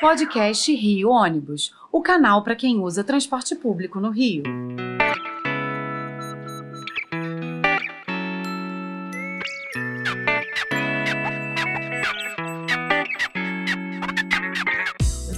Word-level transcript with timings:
Podcast 0.00 0.74
Rio 0.74 1.08
Ônibus, 1.08 1.72
o 1.92 2.02
canal 2.02 2.42
para 2.42 2.56
quem 2.56 2.80
usa 2.80 3.04
transporte 3.04 3.54
público 3.54 4.00
no 4.00 4.10
Rio. 4.10 4.42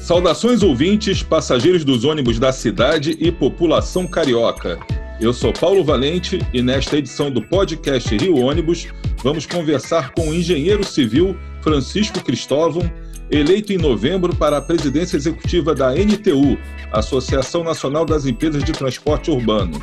Saudações 0.00 0.62
ouvintes, 0.62 1.22
passageiros 1.22 1.84
dos 1.84 2.04
ônibus 2.04 2.38
da 2.38 2.50
cidade 2.50 3.16
e 3.20 3.30
população 3.30 4.06
carioca. 4.06 4.80
Eu 5.20 5.32
sou 5.32 5.52
Paulo 5.52 5.84
Valente 5.84 6.38
e 6.52 6.62
nesta 6.62 6.96
edição 6.96 7.30
do 7.30 7.42
podcast 7.42 8.16
Rio 8.16 8.38
Ônibus 8.38 8.88
vamos 9.22 9.44
conversar 9.44 10.12
com 10.12 10.30
o 10.30 10.34
engenheiro 10.34 10.82
civil 10.82 11.36
Francisco 11.60 12.24
Cristóvão, 12.24 12.90
eleito 13.30 13.72
em 13.72 13.78
novembro 13.78 14.34
para 14.34 14.58
a 14.58 14.62
presidência 14.62 15.16
executiva 15.16 15.74
da 15.74 15.92
NTU, 15.92 16.58
Associação 16.92 17.64
Nacional 17.64 18.04
das 18.04 18.26
Empresas 18.26 18.62
de 18.62 18.72
Transporte 18.72 19.30
Urbano. 19.30 19.80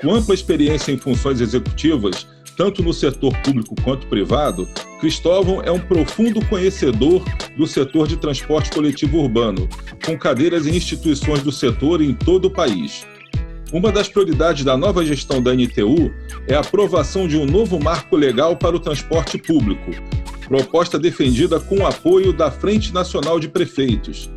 Com 0.00 0.14
ampla 0.14 0.34
experiência 0.34 0.92
em 0.92 0.98
funções 0.98 1.40
executivas, 1.40 2.26
tanto 2.56 2.82
no 2.82 2.92
setor 2.92 3.36
público 3.42 3.74
quanto 3.82 4.06
privado, 4.06 4.68
Cristóvão 5.00 5.62
é 5.62 5.70
um 5.70 5.78
profundo 5.78 6.44
conhecedor 6.46 7.22
do 7.56 7.66
setor 7.66 8.08
de 8.08 8.16
transporte 8.16 8.70
coletivo 8.70 9.18
urbano, 9.18 9.68
com 10.04 10.18
cadeiras 10.18 10.66
em 10.66 10.74
instituições 10.76 11.42
do 11.42 11.52
setor 11.52 12.02
em 12.02 12.12
todo 12.12 12.46
o 12.46 12.50
país. 12.50 13.06
Uma 13.72 13.92
das 13.92 14.08
prioridades 14.08 14.64
da 14.64 14.76
nova 14.76 15.04
gestão 15.04 15.42
da 15.42 15.54
NTU 15.54 16.10
é 16.48 16.54
a 16.54 16.60
aprovação 16.60 17.28
de 17.28 17.36
um 17.36 17.44
novo 17.44 17.78
marco 17.78 18.16
legal 18.16 18.56
para 18.56 18.74
o 18.74 18.80
transporte 18.80 19.38
público, 19.38 19.90
proposta 20.48 20.98
defendida 20.98 21.60
com 21.60 21.80
o 21.80 21.86
apoio 21.86 22.32
da 22.32 22.50
Frente 22.50 22.92
Nacional 22.92 23.38
de 23.38 23.48
Prefeitos. 23.48 24.30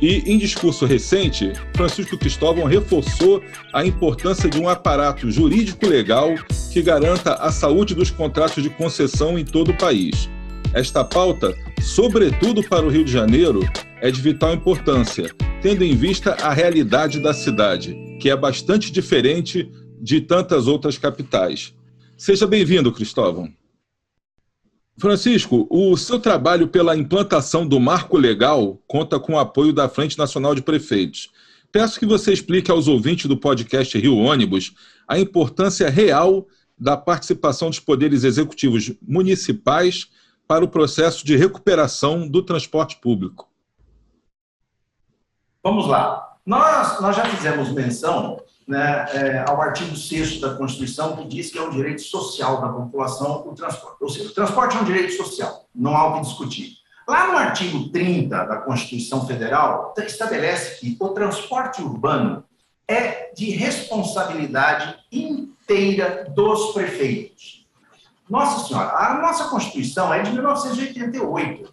E, 0.00 0.18
em 0.32 0.38
discurso 0.38 0.86
recente, 0.86 1.52
Francisco 1.74 2.16
Cristóvão 2.16 2.64
reforçou 2.64 3.42
a 3.74 3.84
importância 3.84 4.48
de 4.48 4.56
um 4.60 4.68
aparato 4.68 5.28
jurídico-legal 5.28 6.34
que 6.72 6.80
garanta 6.80 7.34
a 7.34 7.50
saúde 7.50 7.96
dos 7.96 8.08
contratos 8.08 8.62
de 8.62 8.70
concessão 8.70 9.36
em 9.36 9.44
todo 9.44 9.72
o 9.72 9.76
país. 9.76 10.30
Esta 10.72 11.02
pauta, 11.02 11.52
sobretudo 11.82 12.62
para 12.62 12.86
o 12.86 12.88
Rio 12.88 13.04
de 13.04 13.10
Janeiro, 13.10 13.60
é 14.00 14.12
de 14.12 14.20
vital 14.20 14.54
importância, 14.54 15.34
tendo 15.60 15.82
em 15.82 15.96
vista 15.96 16.34
a 16.34 16.52
realidade 16.52 17.18
da 17.18 17.34
cidade, 17.34 17.96
que 18.20 18.30
é 18.30 18.36
bastante 18.36 18.92
diferente 18.92 19.68
de 20.00 20.20
tantas 20.20 20.68
outras 20.68 20.96
capitais. 20.96 21.74
Seja 22.16 22.46
bem-vindo, 22.46 22.92
Cristóvão. 22.92 23.57
Francisco, 25.00 25.68
o 25.70 25.96
seu 25.96 26.18
trabalho 26.18 26.66
pela 26.66 26.96
implantação 26.96 27.64
do 27.64 27.78
marco 27.78 28.16
legal 28.16 28.82
conta 28.84 29.20
com 29.20 29.34
o 29.34 29.38
apoio 29.38 29.72
da 29.72 29.88
Frente 29.88 30.18
Nacional 30.18 30.56
de 30.56 30.62
Prefeitos. 30.62 31.30
Peço 31.70 32.00
que 32.00 32.06
você 32.06 32.32
explique 32.32 32.68
aos 32.68 32.88
ouvintes 32.88 33.26
do 33.26 33.36
podcast 33.36 33.96
Rio 33.96 34.16
Ônibus 34.16 34.74
a 35.06 35.16
importância 35.16 35.88
real 35.88 36.48
da 36.76 36.96
participação 36.96 37.70
dos 37.70 37.78
poderes 37.78 38.24
executivos 38.24 38.92
municipais 39.00 40.08
para 40.48 40.64
o 40.64 40.68
processo 40.68 41.24
de 41.24 41.36
recuperação 41.36 42.26
do 42.26 42.42
transporte 42.42 42.96
público. 42.96 43.48
Vamos 45.62 45.86
lá. 45.86 46.36
Nós, 46.44 47.00
nós 47.00 47.14
já 47.14 47.24
fizemos 47.26 47.70
menção 47.70 48.40
né, 48.68 49.06
é, 49.14 49.44
ao 49.48 49.62
artigo 49.62 49.96
6 49.96 50.40
da 50.40 50.54
Constituição, 50.54 51.16
que 51.16 51.26
diz 51.26 51.50
que 51.50 51.56
é 51.56 51.62
um 51.62 51.70
direito 51.70 52.02
social 52.02 52.60
da 52.60 52.68
população 52.68 53.48
o 53.48 53.54
transporte. 53.54 53.96
Ou 53.98 54.10
seja, 54.10 54.28
o 54.28 54.34
transporte 54.34 54.76
é 54.76 54.80
um 54.80 54.84
direito 54.84 55.14
social, 55.14 55.64
não 55.74 55.96
há 55.96 56.08
o 56.08 56.14
que 56.16 56.26
discutir. 56.26 56.76
Lá 57.08 57.28
no 57.28 57.38
artigo 57.38 57.88
30 57.88 58.44
da 58.44 58.56
Constituição 58.58 59.26
Federal, 59.26 59.94
estabelece 59.96 60.78
que 60.78 60.94
o 61.00 61.08
transporte 61.08 61.80
urbano 61.80 62.44
é 62.86 63.32
de 63.34 63.50
responsabilidade 63.50 64.94
inteira 65.10 66.30
dos 66.34 66.72
prefeitos. 66.74 67.66
Nossa 68.28 68.68
Senhora, 68.68 68.90
a 68.90 69.14
nossa 69.14 69.44
Constituição 69.44 70.12
é 70.12 70.20
de 70.20 70.30
1988. 70.32 71.72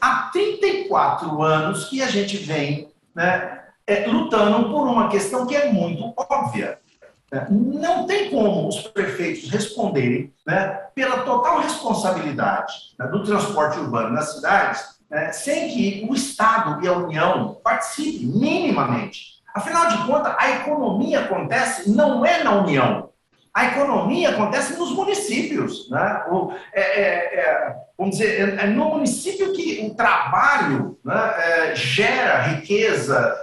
Há 0.00 0.30
34 0.32 1.42
anos 1.42 1.84
que 1.84 2.02
a 2.02 2.08
gente 2.08 2.38
vem 2.38 2.88
né, 3.14 3.59
é, 3.90 4.06
lutando 4.06 4.70
por 4.70 4.86
uma 4.86 5.08
questão 5.08 5.44
que 5.46 5.56
é 5.56 5.72
muito 5.72 6.14
óbvia. 6.16 6.78
Né? 7.32 7.46
Não 7.50 8.06
tem 8.06 8.30
como 8.30 8.68
os 8.68 8.82
prefeitos 8.82 9.50
responderem 9.50 10.32
né, 10.46 10.68
pela 10.94 11.22
total 11.22 11.60
responsabilidade 11.60 12.72
né, 12.96 13.06
do 13.08 13.24
transporte 13.24 13.80
urbano 13.80 14.10
nas 14.10 14.34
cidades 14.34 15.00
né, 15.10 15.32
sem 15.32 15.70
que 15.70 16.06
o 16.08 16.14
Estado 16.14 16.84
e 16.84 16.88
a 16.88 16.92
União 16.92 17.58
participem 17.64 18.26
minimamente. 18.26 19.40
Afinal 19.52 19.88
de 19.88 20.06
contas, 20.06 20.36
a 20.38 20.50
economia 20.50 21.22
acontece 21.22 21.90
não 21.90 22.24
é 22.24 22.44
na 22.44 22.52
União, 22.52 23.09
a 23.52 23.66
economia 23.66 24.30
acontece 24.30 24.78
nos 24.78 24.92
municípios. 24.92 25.88
Né? 25.90 26.24
O, 26.30 26.52
é, 26.72 26.80
é, 26.80 27.40
é, 27.40 27.76
vamos 27.98 28.16
dizer, 28.16 28.58
é, 28.58 28.64
é, 28.64 28.66
no 28.68 28.86
município 28.90 29.52
que 29.52 29.86
o 29.86 29.94
trabalho 29.94 30.98
né, 31.04 31.34
é, 31.38 31.74
gera 31.74 32.42
riqueza, 32.42 33.36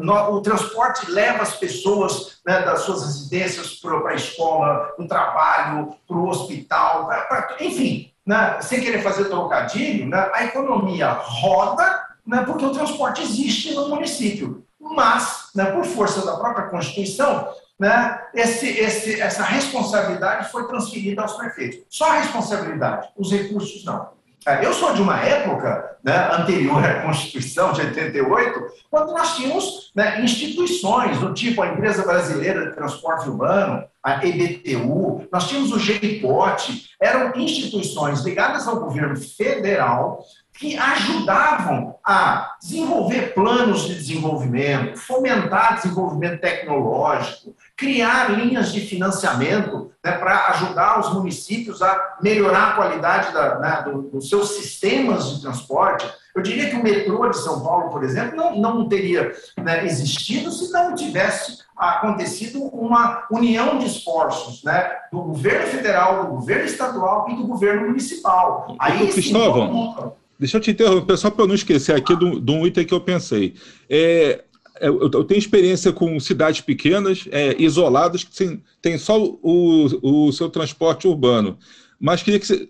no, 0.00 0.14
o 0.36 0.40
transporte 0.40 1.10
leva 1.10 1.42
as 1.42 1.56
pessoas 1.56 2.38
né, 2.46 2.62
das 2.62 2.80
suas 2.80 3.04
residências 3.04 3.74
para 3.74 4.10
a 4.10 4.14
escola, 4.14 4.92
para 4.96 5.04
o 5.04 5.08
trabalho, 5.08 5.94
para 6.06 6.16
o 6.16 6.28
hospital, 6.28 7.06
pra, 7.06 7.20
pra, 7.22 7.56
enfim, 7.60 8.10
né, 8.26 8.58
sem 8.60 8.80
querer 8.80 9.02
fazer 9.02 9.26
trocadilho, 9.26 10.08
né, 10.08 10.30
a 10.32 10.44
economia 10.44 11.10
roda 11.10 12.04
né, 12.26 12.42
porque 12.46 12.64
o 12.64 12.72
transporte 12.72 13.22
existe 13.22 13.74
no 13.74 13.88
município. 13.88 14.64
Mas, 14.80 15.50
né, 15.54 15.66
por 15.66 15.84
força 15.84 16.24
da 16.24 16.36
própria 16.36 16.68
Constituição, 16.68 17.48
né, 17.78 18.20
esse, 18.34 18.66
esse, 18.68 19.20
essa 19.20 19.42
responsabilidade 19.42 20.50
foi 20.50 20.66
transferida 20.68 21.22
aos 21.22 21.32
prefeitos. 21.34 21.80
Só 21.88 22.10
a 22.10 22.20
responsabilidade, 22.20 23.08
os 23.16 23.32
recursos 23.32 23.84
não. 23.84 24.14
É, 24.46 24.64
eu 24.64 24.74
sou 24.74 24.92
de 24.92 25.00
uma 25.00 25.18
época 25.20 25.96
né, 26.04 26.28
anterior 26.34 26.84
à 26.84 27.00
Constituição 27.00 27.72
de 27.72 27.80
88, 27.80 28.60
quando 28.90 29.12
nós 29.12 29.36
tínhamos 29.36 29.90
né, 29.94 30.20
instituições 30.22 31.18
do 31.18 31.32
tipo 31.32 31.62
a 31.62 31.68
Empresa 31.68 32.04
Brasileira 32.04 32.66
de 32.66 32.74
Transporte 32.74 33.26
Urbano, 33.26 33.84
a 34.02 34.24
EBTU, 34.26 35.26
nós 35.32 35.48
tínhamos 35.48 35.72
o 35.72 35.78
GIPOT, 35.78 36.90
eram 37.00 37.32
instituições 37.36 38.20
ligadas 38.20 38.68
ao 38.68 38.80
governo 38.80 39.16
federal 39.16 40.22
que 40.52 40.76
ajudavam 40.76 41.96
a 42.04 42.54
desenvolver 42.60 43.32
planos 43.34 43.86
de 43.86 43.94
desenvolvimento, 43.94 44.98
fomentar 44.98 45.76
desenvolvimento 45.76 46.40
tecnológico, 46.40 47.56
criar 47.76 48.30
linhas 48.38 48.72
de 48.72 48.80
financiamento 48.80 49.90
né, 50.04 50.12
para 50.12 50.48
ajudar 50.48 51.00
os 51.00 51.12
municípios 51.12 51.82
a 51.82 52.16
melhorar 52.22 52.68
a 52.68 52.72
qualidade 52.74 53.32
da, 53.32 53.58
né, 53.58 53.82
do, 53.84 54.02
dos 54.02 54.28
seus 54.28 54.50
sistemas 54.50 55.34
de 55.34 55.42
transporte. 55.42 56.06
Eu 56.34 56.42
diria 56.42 56.68
que 56.68 56.76
o 56.76 56.82
metrô 56.82 57.28
de 57.28 57.38
São 57.38 57.62
Paulo, 57.62 57.90
por 57.90 58.04
exemplo, 58.04 58.36
não, 58.36 58.56
não 58.56 58.88
teria 58.88 59.32
né, 59.58 59.84
existido 59.84 60.50
se 60.52 60.70
não 60.72 60.94
tivesse 60.94 61.58
acontecido 61.76 62.62
uma 62.62 63.26
união 63.30 63.78
de 63.78 63.86
esforços 63.86 64.62
né, 64.62 64.90
do 65.10 65.22
governo 65.22 65.66
federal, 65.66 66.24
do 66.24 66.30
governo 66.30 66.64
estadual 66.64 67.28
e 67.30 67.36
do 67.36 67.46
governo 67.46 67.88
municipal. 67.88 68.76
Aí, 68.78 69.08
Cristóvão, 69.08 70.14
deixa 70.38 70.58
eu 70.58 70.60
te 70.60 70.70
interromper, 70.70 71.16
só 71.16 71.30
para 71.30 71.44
eu 71.44 71.48
não 71.48 71.54
esquecer 71.54 71.94
aqui 71.94 72.14
de 72.16 72.52
um 72.52 72.66
item 72.66 72.84
que 72.84 72.94
eu 72.94 73.00
pensei. 73.00 73.54
É, 73.90 74.44
é, 74.84 74.88
eu 74.88 75.24
tenho 75.24 75.38
experiência 75.38 75.92
com 75.92 76.20
cidades 76.20 76.60
pequenas, 76.60 77.26
é, 77.30 77.56
isoladas, 77.58 78.22
que 78.22 78.60
tem 78.82 78.98
só 78.98 79.18
o, 79.22 80.26
o 80.26 80.32
seu 80.32 80.50
transporte 80.50 81.08
urbano. 81.08 81.58
Mas 81.98 82.22
queria 82.22 82.38
que 82.38 82.46
você, 82.46 82.68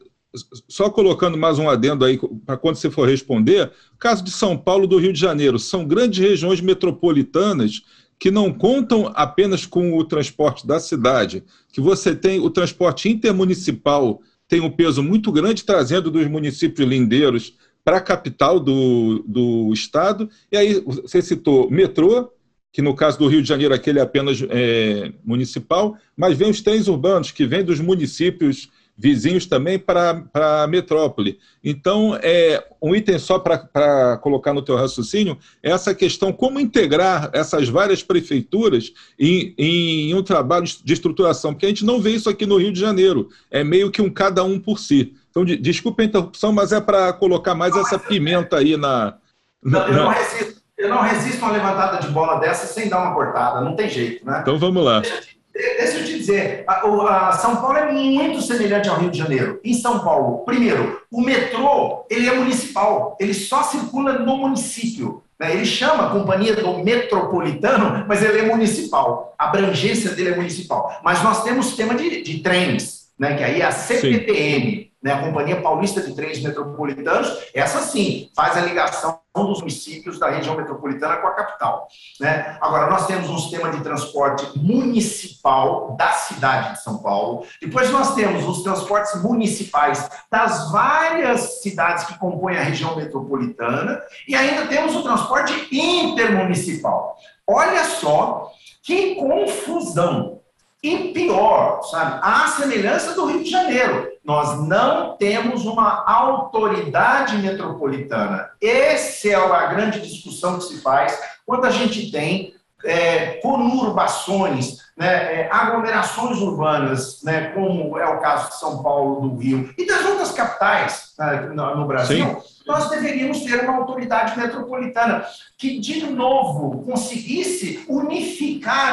só 0.68 0.88
colocando 0.90 1.36
mais 1.36 1.58
um 1.58 1.68
adendo 1.68 2.04
aí 2.04 2.16
para 2.46 2.56
quando 2.56 2.76
você 2.76 2.88
for 2.88 3.08
responder, 3.08 3.72
caso 3.98 4.22
de 4.22 4.30
São 4.30 4.56
Paulo 4.56 4.86
do 4.86 4.96
Rio 4.96 5.12
de 5.12 5.18
Janeiro, 5.18 5.58
são 5.58 5.84
grandes 5.84 6.20
regiões 6.20 6.60
metropolitanas 6.60 7.82
que 8.16 8.30
não 8.30 8.52
contam 8.52 9.10
apenas 9.16 9.66
com 9.66 9.98
o 9.98 10.04
transporte 10.04 10.64
da 10.64 10.78
cidade, 10.78 11.42
que 11.72 11.80
você 11.80 12.14
tem 12.14 12.38
o 12.38 12.48
transporte 12.48 13.08
intermunicipal 13.08 14.20
tem 14.46 14.60
um 14.60 14.70
peso 14.70 15.02
muito 15.02 15.32
grande 15.32 15.64
trazendo 15.64 16.10
dos 16.10 16.26
municípios 16.28 16.86
lindeiros 16.86 17.54
para 17.84 17.98
a 17.98 18.00
capital 18.00 18.58
do, 18.58 19.22
do 19.26 19.72
estado. 19.72 20.28
E 20.50 20.56
aí 20.56 20.80
você 20.80 21.20
citou 21.20 21.70
metrô, 21.70 22.32
que 22.72 22.82
no 22.82 22.94
caso 22.96 23.18
do 23.18 23.28
Rio 23.28 23.42
de 23.42 23.48
Janeiro 23.48 23.74
aquele 23.74 23.98
é 24.00 24.02
apenas 24.02 24.42
é, 24.48 25.12
municipal, 25.24 25.96
mas 26.16 26.36
vem 26.36 26.50
os 26.50 26.60
trens 26.60 26.88
urbanos, 26.88 27.30
que 27.30 27.46
vêm 27.46 27.62
dos 27.62 27.78
municípios 27.78 28.68
vizinhos 28.96 29.46
também 29.46 29.78
para 29.78 30.24
a 30.32 30.66
metrópole. 30.66 31.38
Então, 31.62 32.16
é, 32.22 32.64
um 32.80 32.94
item 32.94 33.18
só 33.18 33.38
para 33.38 34.18
colocar 34.18 34.54
no 34.54 34.62
teu 34.62 34.76
raciocínio 34.76 35.36
é 35.62 35.70
essa 35.70 35.94
questão, 35.94 36.32
como 36.32 36.60
integrar 36.60 37.30
essas 37.32 37.68
várias 37.68 38.02
prefeituras 38.02 38.92
em, 39.18 39.54
em 39.58 40.14
um 40.14 40.22
trabalho 40.22 40.64
de 40.64 40.92
estruturação, 40.92 41.52
porque 41.52 41.66
a 41.66 41.68
gente 41.68 41.84
não 41.84 42.00
vê 42.00 42.10
isso 42.10 42.30
aqui 42.30 42.46
no 42.46 42.56
Rio 42.56 42.72
de 42.72 42.80
Janeiro, 42.80 43.28
é 43.50 43.64
meio 43.64 43.90
que 43.90 44.00
um 44.00 44.10
cada 44.10 44.44
um 44.44 44.60
por 44.60 44.78
si. 44.78 45.14
Então, 45.34 45.44
de, 45.44 45.56
desculpa 45.56 46.00
a 46.00 46.04
interrupção, 46.04 46.52
mas 46.52 46.70
é 46.70 46.80
para 46.80 47.12
colocar 47.12 47.56
mais 47.56 47.74
essa 47.74 47.98
pimenta 47.98 48.58
aí 48.58 48.76
na, 48.76 49.14
Não, 49.60 49.84
eu, 49.88 49.94
não 49.94 50.08
resisto, 50.08 50.62
eu 50.78 50.88
não 50.88 51.02
resisto 51.02 51.42
a 51.42 51.46
uma 51.46 51.56
levantada 51.56 52.06
de 52.06 52.12
bola 52.12 52.38
dessa 52.38 52.68
sem 52.68 52.88
dar 52.88 53.00
uma 53.02 53.12
cortada, 53.12 53.60
não 53.60 53.74
tem 53.74 53.88
jeito, 53.88 54.24
né? 54.24 54.38
Então 54.42 54.60
vamos 54.60 54.84
lá. 54.84 55.00
Deixa, 55.00 55.22
deixa 55.52 55.98
eu 55.98 56.04
te 56.04 56.18
dizer, 56.18 56.62
a, 56.68 57.30
a 57.30 57.32
São 57.32 57.56
Paulo 57.56 57.76
é 57.76 57.90
muito 57.90 58.42
semelhante 58.42 58.88
ao 58.88 58.96
Rio 58.96 59.10
de 59.10 59.18
Janeiro. 59.18 59.58
Em 59.64 59.74
São 59.74 60.04
Paulo, 60.04 60.44
primeiro, 60.44 61.02
o 61.10 61.20
metrô 61.20 62.06
ele 62.08 62.28
é 62.28 62.34
municipal, 62.34 63.16
ele 63.18 63.34
só 63.34 63.64
circula 63.64 64.12
no 64.20 64.36
município. 64.36 65.20
Né? 65.36 65.52
Ele 65.52 65.66
chama 65.66 66.06
a 66.06 66.10
companhia 66.10 66.54
do 66.54 66.78
metropolitano, 66.78 68.04
mas 68.06 68.22
ele 68.22 68.38
é 68.38 68.42
municipal. 68.42 69.34
A 69.36 69.46
abrangência 69.46 70.10
dele 70.10 70.30
é 70.30 70.36
municipal. 70.36 71.00
Mas 71.02 71.24
nós 71.24 71.42
temos 71.42 71.66
sistema 71.66 71.96
de, 71.96 72.22
de 72.22 72.38
trens, 72.38 73.08
né? 73.18 73.34
que 73.34 73.42
aí 73.42 73.60
é 73.60 73.64
a 73.64 73.72
CPTM. 73.72 74.70
Sim 74.70 74.83
né, 75.04 75.12
a 75.12 75.20
Companhia 75.20 75.60
Paulista 75.60 76.00
de 76.00 76.14
Trens 76.14 76.42
Metropolitanos, 76.42 77.30
essa 77.52 77.80
sim 77.80 78.30
faz 78.34 78.56
a 78.56 78.62
ligação 78.62 79.20
dos 79.36 79.58
municípios 79.58 80.18
da 80.18 80.30
região 80.30 80.56
metropolitana 80.56 81.16
com 81.16 81.26
a 81.26 81.34
capital. 81.34 81.88
Né? 82.18 82.56
Agora, 82.58 82.88
nós 82.88 83.06
temos 83.06 83.28
um 83.28 83.36
sistema 83.36 83.70
de 83.70 83.82
transporte 83.82 84.58
municipal 84.58 85.94
da 85.98 86.10
cidade 86.12 86.72
de 86.72 86.82
São 86.82 86.98
Paulo, 86.98 87.44
depois 87.60 87.90
nós 87.90 88.14
temos 88.14 88.48
os 88.48 88.62
transportes 88.62 89.20
municipais 89.22 90.08
das 90.30 90.72
várias 90.72 91.60
cidades 91.60 92.04
que 92.04 92.18
compõem 92.18 92.56
a 92.56 92.62
região 92.62 92.96
metropolitana, 92.96 94.00
e 94.26 94.34
ainda 94.34 94.66
temos 94.68 94.96
o 94.96 95.02
transporte 95.02 95.68
intermunicipal. 95.70 97.18
Olha 97.46 97.84
só 97.84 98.50
que 98.82 99.16
confusão! 99.16 100.40
E 100.82 101.12
pior, 101.14 101.82
sabe? 101.84 102.20
A 102.22 102.46
semelhança 102.48 103.14
do 103.14 103.24
Rio 103.24 103.42
de 103.42 103.50
Janeiro. 103.50 104.13
Nós 104.24 104.66
não 104.66 105.16
temos 105.16 105.66
uma 105.66 106.02
autoridade 106.06 107.36
metropolitana. 107.36 108.50
Essa 108.62 109.28
é 109.28 109.34
a 109.34 109.66
grande 109.66 110.00
discussão 110.00 110.58
que 110.58 110.64
se 110.64 110.80
faz 110.80 111.18
quando 111.44 111.66
a 111.66 111.70
gente 111.70 112.10
tem 112.10 112.54
é, 112.84 113.38
conurbações, 113.42 114.78
né, 114.96 115.42
é, 115.42 115.48
aglomerações 115.52 116.38
urbanas, 116.38 117.22
né, 117.22 117.50
como 117.52 117.98
é 117.98 118.06
o 118.06 118.20
caso 118.20 118.50
de 118.50 118.58
São 118.58 118.82
Paulo, 118.82 119.28
do 119.28 119.36
Rio, 119.36 119.74
e 119.76 119.86
das 119.86 120.04
outras 120.06 120.32
capitais 120.32 121.12
né, 121.18 121.50
no, 121.54 121.86
Brasil. 121.86 122.24
Sim 122.24 122.54
nós 122.66 122.88
deveríamos 122.88 123.42
ter 123.42 123.60
uma 123.60 123.76
autoridade 123.76 124.38
metropolitana 124.38 125.24
que, 125.58 125.78
de 125.78 126.06
novo, 126.06 126.82
conseguisse 126.84 127.84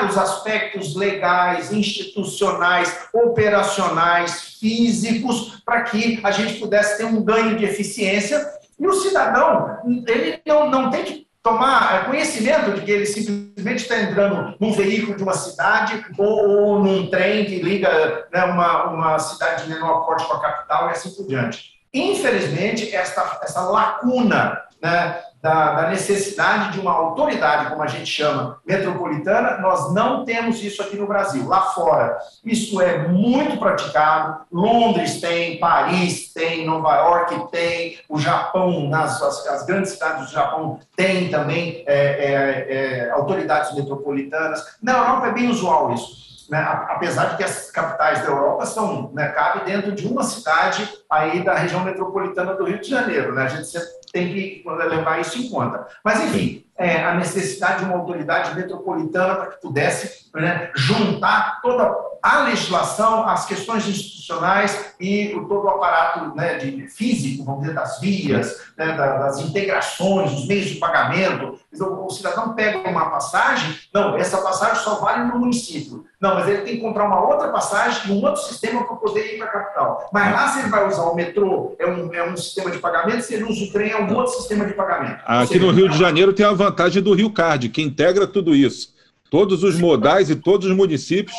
os 0.10 0.18
aspectos 0.18 0.96
legais, 0.96 1.72
institucionais, 1.72 3.08
operacionais, 3.14 4.58
físicos, 4.60 5.62
para 5.66 5.82
que 5.84 6.20
a 6.24 6.32
gente 6.32 6.60
pudesse 6.60 6.98
ter 6.98 7.06
um 7.06 7.24
ganho 7.24 7.58
de 7.58 7.66
eficiência. 7.66 8.46
E 8.80 8.88
o 8.88 8.94
cidadão, 8.94 9.78
ele 10.08 10.42
não, 10.46 10.70
não 10.70 10.90
tem 10.90 11.04
que 11.04 11.28
tomar 11.44 12.06
conhecimento 12.06 12.72
de 12.72 12.82
que 12.82 12.92
ele 12.92 13.06
simplesmente 13.06 13.84
está 13.84 14.00
entrando 14.00 14.56
num 14.60 14.72
veículo 14.72 15.18
de 15.18 15.24
uma 15.24 15.34
cidade 15.34 16.06
ou, 16.18 16.50
ou 16.50 16.84
num 16.84 17.10
trem 17.10 17.46
que 17.46 17.62
liga 17.62 18.28
né, 18.32 18.44
uma, 18.46 18.92
uma 18.92 19.20
cidade 19.20 19.64
de 19.64 19.70
menor 19.70 20.06
porte 20.06 20.26
com 20.26 20.34
a 20.34 20.42
capital 20.42 20.90
e 20.90 20.92
assim 20.92 21.12
por 21.12 21.28
diante. 21.28 21.72
Infelizmente, 21.94 22.96
esta, 22.96 23.40
essa 23.44 23.62
lacuna 23.62 24.62
né, 24.82 25.20
da, 25.42 25.74
da, 25.74 25.90
necessidade 25.90 26.74
de 26.74 26.80
uma 26.80 26.92
autoridade, 26.92 27.70
como 27.70 27.82
a 27.82 27.88
gente 27.88 28.06
chama, 28.06 28.60
metropolitana, 28.66 29.58
nós 29.58 29.94
não 29.94 30.24
temos 30.24 30.64
isso 30.64 30.82
aqui 30.82 30.96
no 30.96 31.08
Brasil. 31.08 31.48
Lá 31.48 31.62
fora, 31.62 32.18
isso 32.46 32.80
é 32.80 33.08
muito 33.08 33.58
praticado. 33.58 34.42
Londres 34.52 35.20
tem, 35.20 35.60
Paris 35.60 36.32
tem, 36.32 36.66
Nova 36.66 36.96
York 36.96 37.52
tem, 37.52 38.00
o 38.08 38.20
Japão, 38.20 38.88
nas 38.88 39.22
as, 39.22 39.48
as 39.48 39.66
grandes 39.66 39.92
cidades 39.92 40.28
do 40.28 40.32
Japão, 40.32 40.80
tem 40.96 41.30
também 41.30 41.84
é, 41.88 41.96
é, 41.96 43.08
é, 43.08 43.12
autoridades 43.12 43.76
metropolitanas. 43.76 44.64
Na 44.82 44.98
Europa 44.98 45.28
é 45.28 45.32
bem 45.32 45.50
usual 45.50 45.94
isso 45.94 46.22
né, 46.52 46.60
apesar 46.90 47.28
de 47.28 47.38
que 47.38 47.46
as 47.46 47.72
capitais 47.72 48.22
da 48.24 48.28
Europa 48.28 48.66
são, 48.66 49.10
né, 49.14 49.30
cabe 49.30 49.64
dentro 49.64 49.94
de 49.94 50.06
uma 50.06 50.22
cidade 50.22 50.86
aí 51.10 51.42
da 51.46 51.56
região 51.56 51.82
metropolitana 51.82 52.54
do 52.56 52.66
Rio 52.66 52.82
de 52.82 52.90
Janeiro, 52.90 53.34
né, 53.34 53.44
a 53.44 53.48
gente 53.48 53.68
sempre 53.68 54.01
tem 54.12 54.34
que 54.34 54.64
levar 54.66 55.20
isso 55.22 55.40
em 55.40 55.50
conta. 55.50 55.88
Mas, 56.04 56.24
enfim, 56.24 56.66
é, 56.78 57.04
a 57.04 57.14
necessidade 57.14 57.80
de 57.80 57.86
uma 57.86 57.98
autoridade 57.98 58.56
metropolitana 58.56 59.36
para 59.36 59.48
que 59.48 59.62
pudesse 59.62 60.30
né, 60.34 60.72
juntar 60.76 61.62
toda 61.62 62.11
a 62.22 62.44
legislação, 62.44 63.28
as 63.28 63.46
questões 63.46 63.88
institucionais 63.88 64.94
e 65.00 65.34
o, 65.36 65.48
todo 65.48 65.66
o 65.66 65.70
aparato 65.70 66.36
né, 66.36 66.58
de, 66.58 66.88
físico, 66.88 67.44
vamos 67.44 67.62
dizer, 67.62 67.74
das 67.74 68.00
vias, 68.00 68.62
né, 68.78 68.96
das 68.96 69.40
integrações, 69.40 70.32
os 70.32 70.48
meios 70.48 70.68
de 70.68 70.76
pagamento. 70.76 71.60
O 71.74 72.10
cidadão 72.10 72.54
pega 72.54 72.88
uma 72.88 73.10
passagem, 73.10 73.76
não, 73.94 74.16
essa 74.18 74.38
passagem 74.38 74.84
só 74.84 74.96
vale 74.96 75.24
no 75.24 75.40
município. 75.40 76.06
Não, 76.20 76.36
mas 76.36 76.48
ele 76.48 76.62
tem 76.62 76.76
que 76.76 76.82
comprar 76.82 77.06
uma 77.06 77.28
outra 77.28 77.48
passagem 77.50 78.12
e 78.12 78.14
um 78.14 78.24
outro 78.24 78.44
sistema 78.44 78.84
para 78.84 78.96
poder 78.98 79.34
ir 79.34 79.38
para 79.40 79.48
a 79.48 79.52
capital. 79.52 80.10
Mas 80.14 80.32
lá, 80.32 80.48
se 80.50 80.60
ele 80.60 80.70
vai 80.70 80.88
usar 80.88 81.04
o 81.04 81.16
metrô, 81.16 81.76
é 81.80 81.88
um, 81.88 82.14
é 82.14 82.30
um 82.30 82.38
sistema 82.38 82.70
de 82.70 82.78
pagamento, 82.78 83.24
se 83.24 83.34
ele 83.34 83.46
usa 83.46 83.64
o 83.64 83.72
trem, 83.72 83.92
é 83.92 84.00
um 84.00 84.14
outro 84.16 84.34
sistema 84.34 84.66
de 84.66 84.74
pagamento. 84.74 85.22
Aqui 85.26 85.54
seja, 85.54 85.66
no 85.66 85.72
Rio 85.72 85.90
de 85.90 85.98
Janeiro 85.98 86.34
tem 86.34 86.46
a 86.46 86.52
vantagem 86.52 87.02
do 87.02 87.14
Rio 87.14 87.32
Card, 87.32 87.70
que 87.70 87.82
integra 87.82 88.28
tudo 88.28 88.54
isso. 88.54 88.94
Todos 89.32 89.64
os 89.64 89.80
modais 89.80 90.30
e 90.30 90.36
todos 90.36 90.68
os 90.68 90.76
municípios 90.76 91.36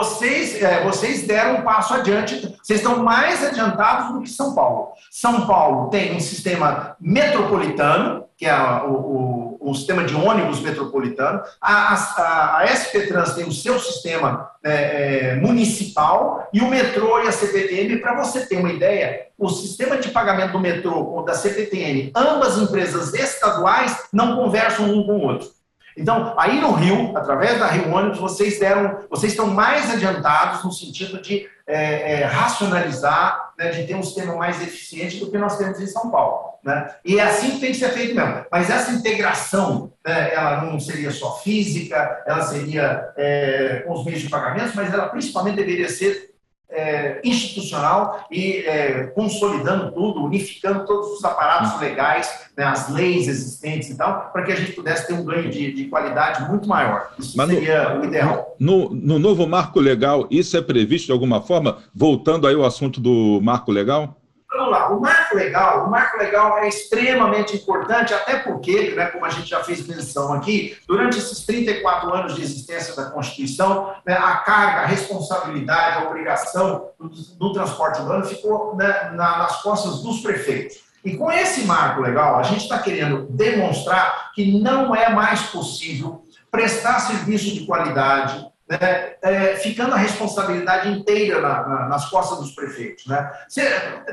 vocês, 0.00 0.62
é, 0.62 0.82
vocês 0.82 1.26
deram 1.26 1.56
um 1.56 1.62
passo 1.62 1.92
adiante, 1.92 2.56
vocês 2.62 2.80
estão 2.80 3.02
mais 3.02 3.44
adiantados 3.44 4.14
do 4.14 4.22
que 4.22 4.30
São 4.30 4.54
Paulo. 4.54 4.92
São 5.10 5.46
Paulo 5.46 5.90
tem 5.90 6.16
um 6.16 6.20
sistema 6.20 6.96
metropolitano, 6.98 8.24
que 8.38 8.46
é 8.46 8.54
o, 8.54 8.92
o, 8.92 9.58
o 9.60 9.74
sistema 9.74 10.02
de 10.02 10.14
ônibus 10.14 10.60
metropolitano, 10.60 11.42
a, 11.60 11.94
a, 11.94 12.58
a 12.60 12.66
SP 12.72 13.04
Trans 13.06 13.34
tem 13.34 13.44
o 13.44 13.52
seu 13.52 13.78
sistema 13.78 14.50
é, 14.64 14.72
é, 14.72 15.34
municipal 15.36 16.48
e 16.50 16.62
o 16.62 16.68
metrô 16.68 17.22
e 17.22 17.28
a 17.28 17.32
CPTM, 17.32 17.98
para 17.98 18.14
você 18.14 18.46
ter 18.46 18.56
uma 18.56 18.72
ideia, 18.72 19.26
o 19.38 19.50
sistema 19.50 19.98
de 19.98 20.08
pagamento 20.08 20.52
do 20.52 20.60
metrô 20.60 20.98
ou 20.98 21.24
da 21.24 21.34
CPTM, 21.34 22.10
ambas 22.16 22.56
empresas 22.56 23.12
estaduais 23.12 24.04
não 24.10 24.36
conversam 24.36 24.86
um 24.86 25.04
com 25.04 25.18
o 25.18 25.22
outro. 25.22 25.50
Então, 25.96 26.34
aí 26.38 26.60
no 26.60 26.72
Rio, 26.72 27.16
através 27.16 27.58
da 27.58 27.66
Rio 27.66 27.92
Ônibus, 27.92 28.18
vocês 28.18 28.58
deram, 28.58 29.00
vocês 29.10 29.32
estão 29.32 29.48
mais 29.48 29.90
adiantados 29.90 30.64
no 30.64 30.72
sentido 30.72 31.20
de 31.20 31.48
é, 31.66 32.20
é, 32.20 32.24
racionalizar, 32.24 33.52
né, 33.58 33.70
de 33.70 33.86
ter 33.86 33.94
um 33.94 34.02
sistema 34.02 34.34
mais 34.34 34.60
eficiente 34.60 35.18
do 35.18 35.30
que 35.30 35.38
nós 35.38 35.56
temos 35.56 35.80
em 35.80 35.86
São 35.86 36.10
Paulo. 36.10 36.50
Né? 36.62 36.90
E 37.04 37.18
é 37.18 37.22
assim 37.22 37.52
que 37.52 37.60
tem 37.60 37.72
que 37.72 37.78
ser 37.78 37.90
feito 37.90 38.14
mesmo. 38.14 38.44
Mas 38.50 38.68
essa 38.68 38.90
integração, 38.92 39.92
né, 40.06 40.34
ela 40.34 40.62
não 40.62 40.78
seria 40.78 41.10
só 41.10 41.38
física, 41.38 42.22
ela 42.26 42.42
seria 42.42 43.12
é, 43.16 43.82
com 43.86 43.94
os 43.94 44.04
meios 44.04 44.20
de 44.20 44.28
pagamento, 44.28 44.72
mas 44.74 44.92
ela 44.92 45.08
principalmente 45.08 45.56
deveria 45.56 45.88
ser 45.88 46.30
é, 46.70 47.20
institucional 47.24 48.26
e 48.30 48.58
é, 48.58 49.04
consolidando 49.14 49.92
tudo, 49.92 50.24
unificando 50.24 50.86
todos 50.86 51.18
os 51.18 51.24
aparatos 51.24 51.80
legais, 51.80 52.50
né, 52.56 52.64
as 52.64 52.90
leis 52.90 53.28
existentes 53.28 53.90
e 53.90 53.96
tal, 53.96 54.30
para 54.32 54.42
que 54.42 54.52
a 54.52 54.56
gente 54.56 54.72
pudesse 54.72 55.06
ter 55.06 55.14
um 55.14 55.24
ganho 55.24 55.50
de, 55.50 55.72
de 55.72 55.84
qualidade 55.86 56.48
muito 56.48 56.68
maior. 56.68 57.12
Isso 57.18 57.36
Mas 57.36 57.50
seria 57.50 57.94
no, 57.94 58.00
o 58.00 58.04
ideal. 58.04 58.56
No, 58.58 58.90
no 58.90 59.18
novo 59.18 59.46
marco 59.46 59.80
legal, 59.80 60.26
isso 60.30 60.56
é 60.56 60.62
previsto 60.62 61.06
de 61.06 61.12
alguma 61.12 61.40
forma? 61.40 61.78
Voltando 61.94 62.46
aí 62.46 62.54
ao 62.54 62.64
assunto 62.64 63.00
do 63.00 63.40
marco 63.42 63.72
legal? 63.72 64.19
Vamos 64.52 64.72
lá, 64.72 64.90
o 64.90 65.00
marco 65.00 65.36
legal, 65.36 65.86
o 65.86 65.90
marco 65.90 66.18
legal 66.18 66.58
é 66.58 66.68
extremamente 66.68 67.54
importante, 67.54 68.12
até 68.12 68.40
porque, 68.40 68.90
né, 68.96 69.06
como 69.06 69.24
a 69.24 69.30
gente 69.30 69.48
já 69.48 69.62
fez 69.62 69.86
menção 69.86 70.32
aqui, 70.32 70.76
durante 70.88 71.18
esses 71.18 71.46
34 71.46 72.12
anos 72.12 72.34
de 72.34 72.42
existência 72.42 72.96
da 72.96 73.10
Constituição, 73.10 73.94
né, 74.04 74.14
a 74.14 74.38
carga, 74.38 74.80
a 74.80 74.86
responsabilidade, 74.86 75.98
a 75.98 76.08
obrigação 76.08 76.88
do, 76.98 77.08
do 77.08 77.52
transporte 77.52 78.00
urbano 78.00 78.24
ficou 78.24 78.74
né, 78.74 79.12
na, 79.14 79.38
nas 79.38 79.62
costas 79.62 80.02
dos 80.02 80.20
prefeitos. 80.20 80.78
E 81.04 81.16
com 81.16 81.30
esse 81.30 81.64
marco 81.64 82.00
legal, 82.00 82.36
a 82.36 82.42
gente 82.42 82.62
está 82.62 82.78
querendo 82.80 83.28
demonstrar 83.30 84.32
que 84.34 84.60
não 84.60 84.94
é 84.94 85.10
mais 85.10 85.42
possível 85.42 86.24
prestar 86.50 86.98
serviço 86.98 87.54
de 87.54 87.64
qualidade, 87.64 88.49
né, 88.70 89.14
é, 89.20 89.56
ficando 89.56 89.94
a 89.94 89.98
responsabilidade 89.98 90.88
inteira 90.88 91.40
na, 91.40 91.66
na, 91.66 91.88
nas 91.88 92.08
costas 92.08 92.38
dos 92.38 92.52
prefeitos. 92.52 93.04
Né? 93.04 93.28
Você 93.48 93.68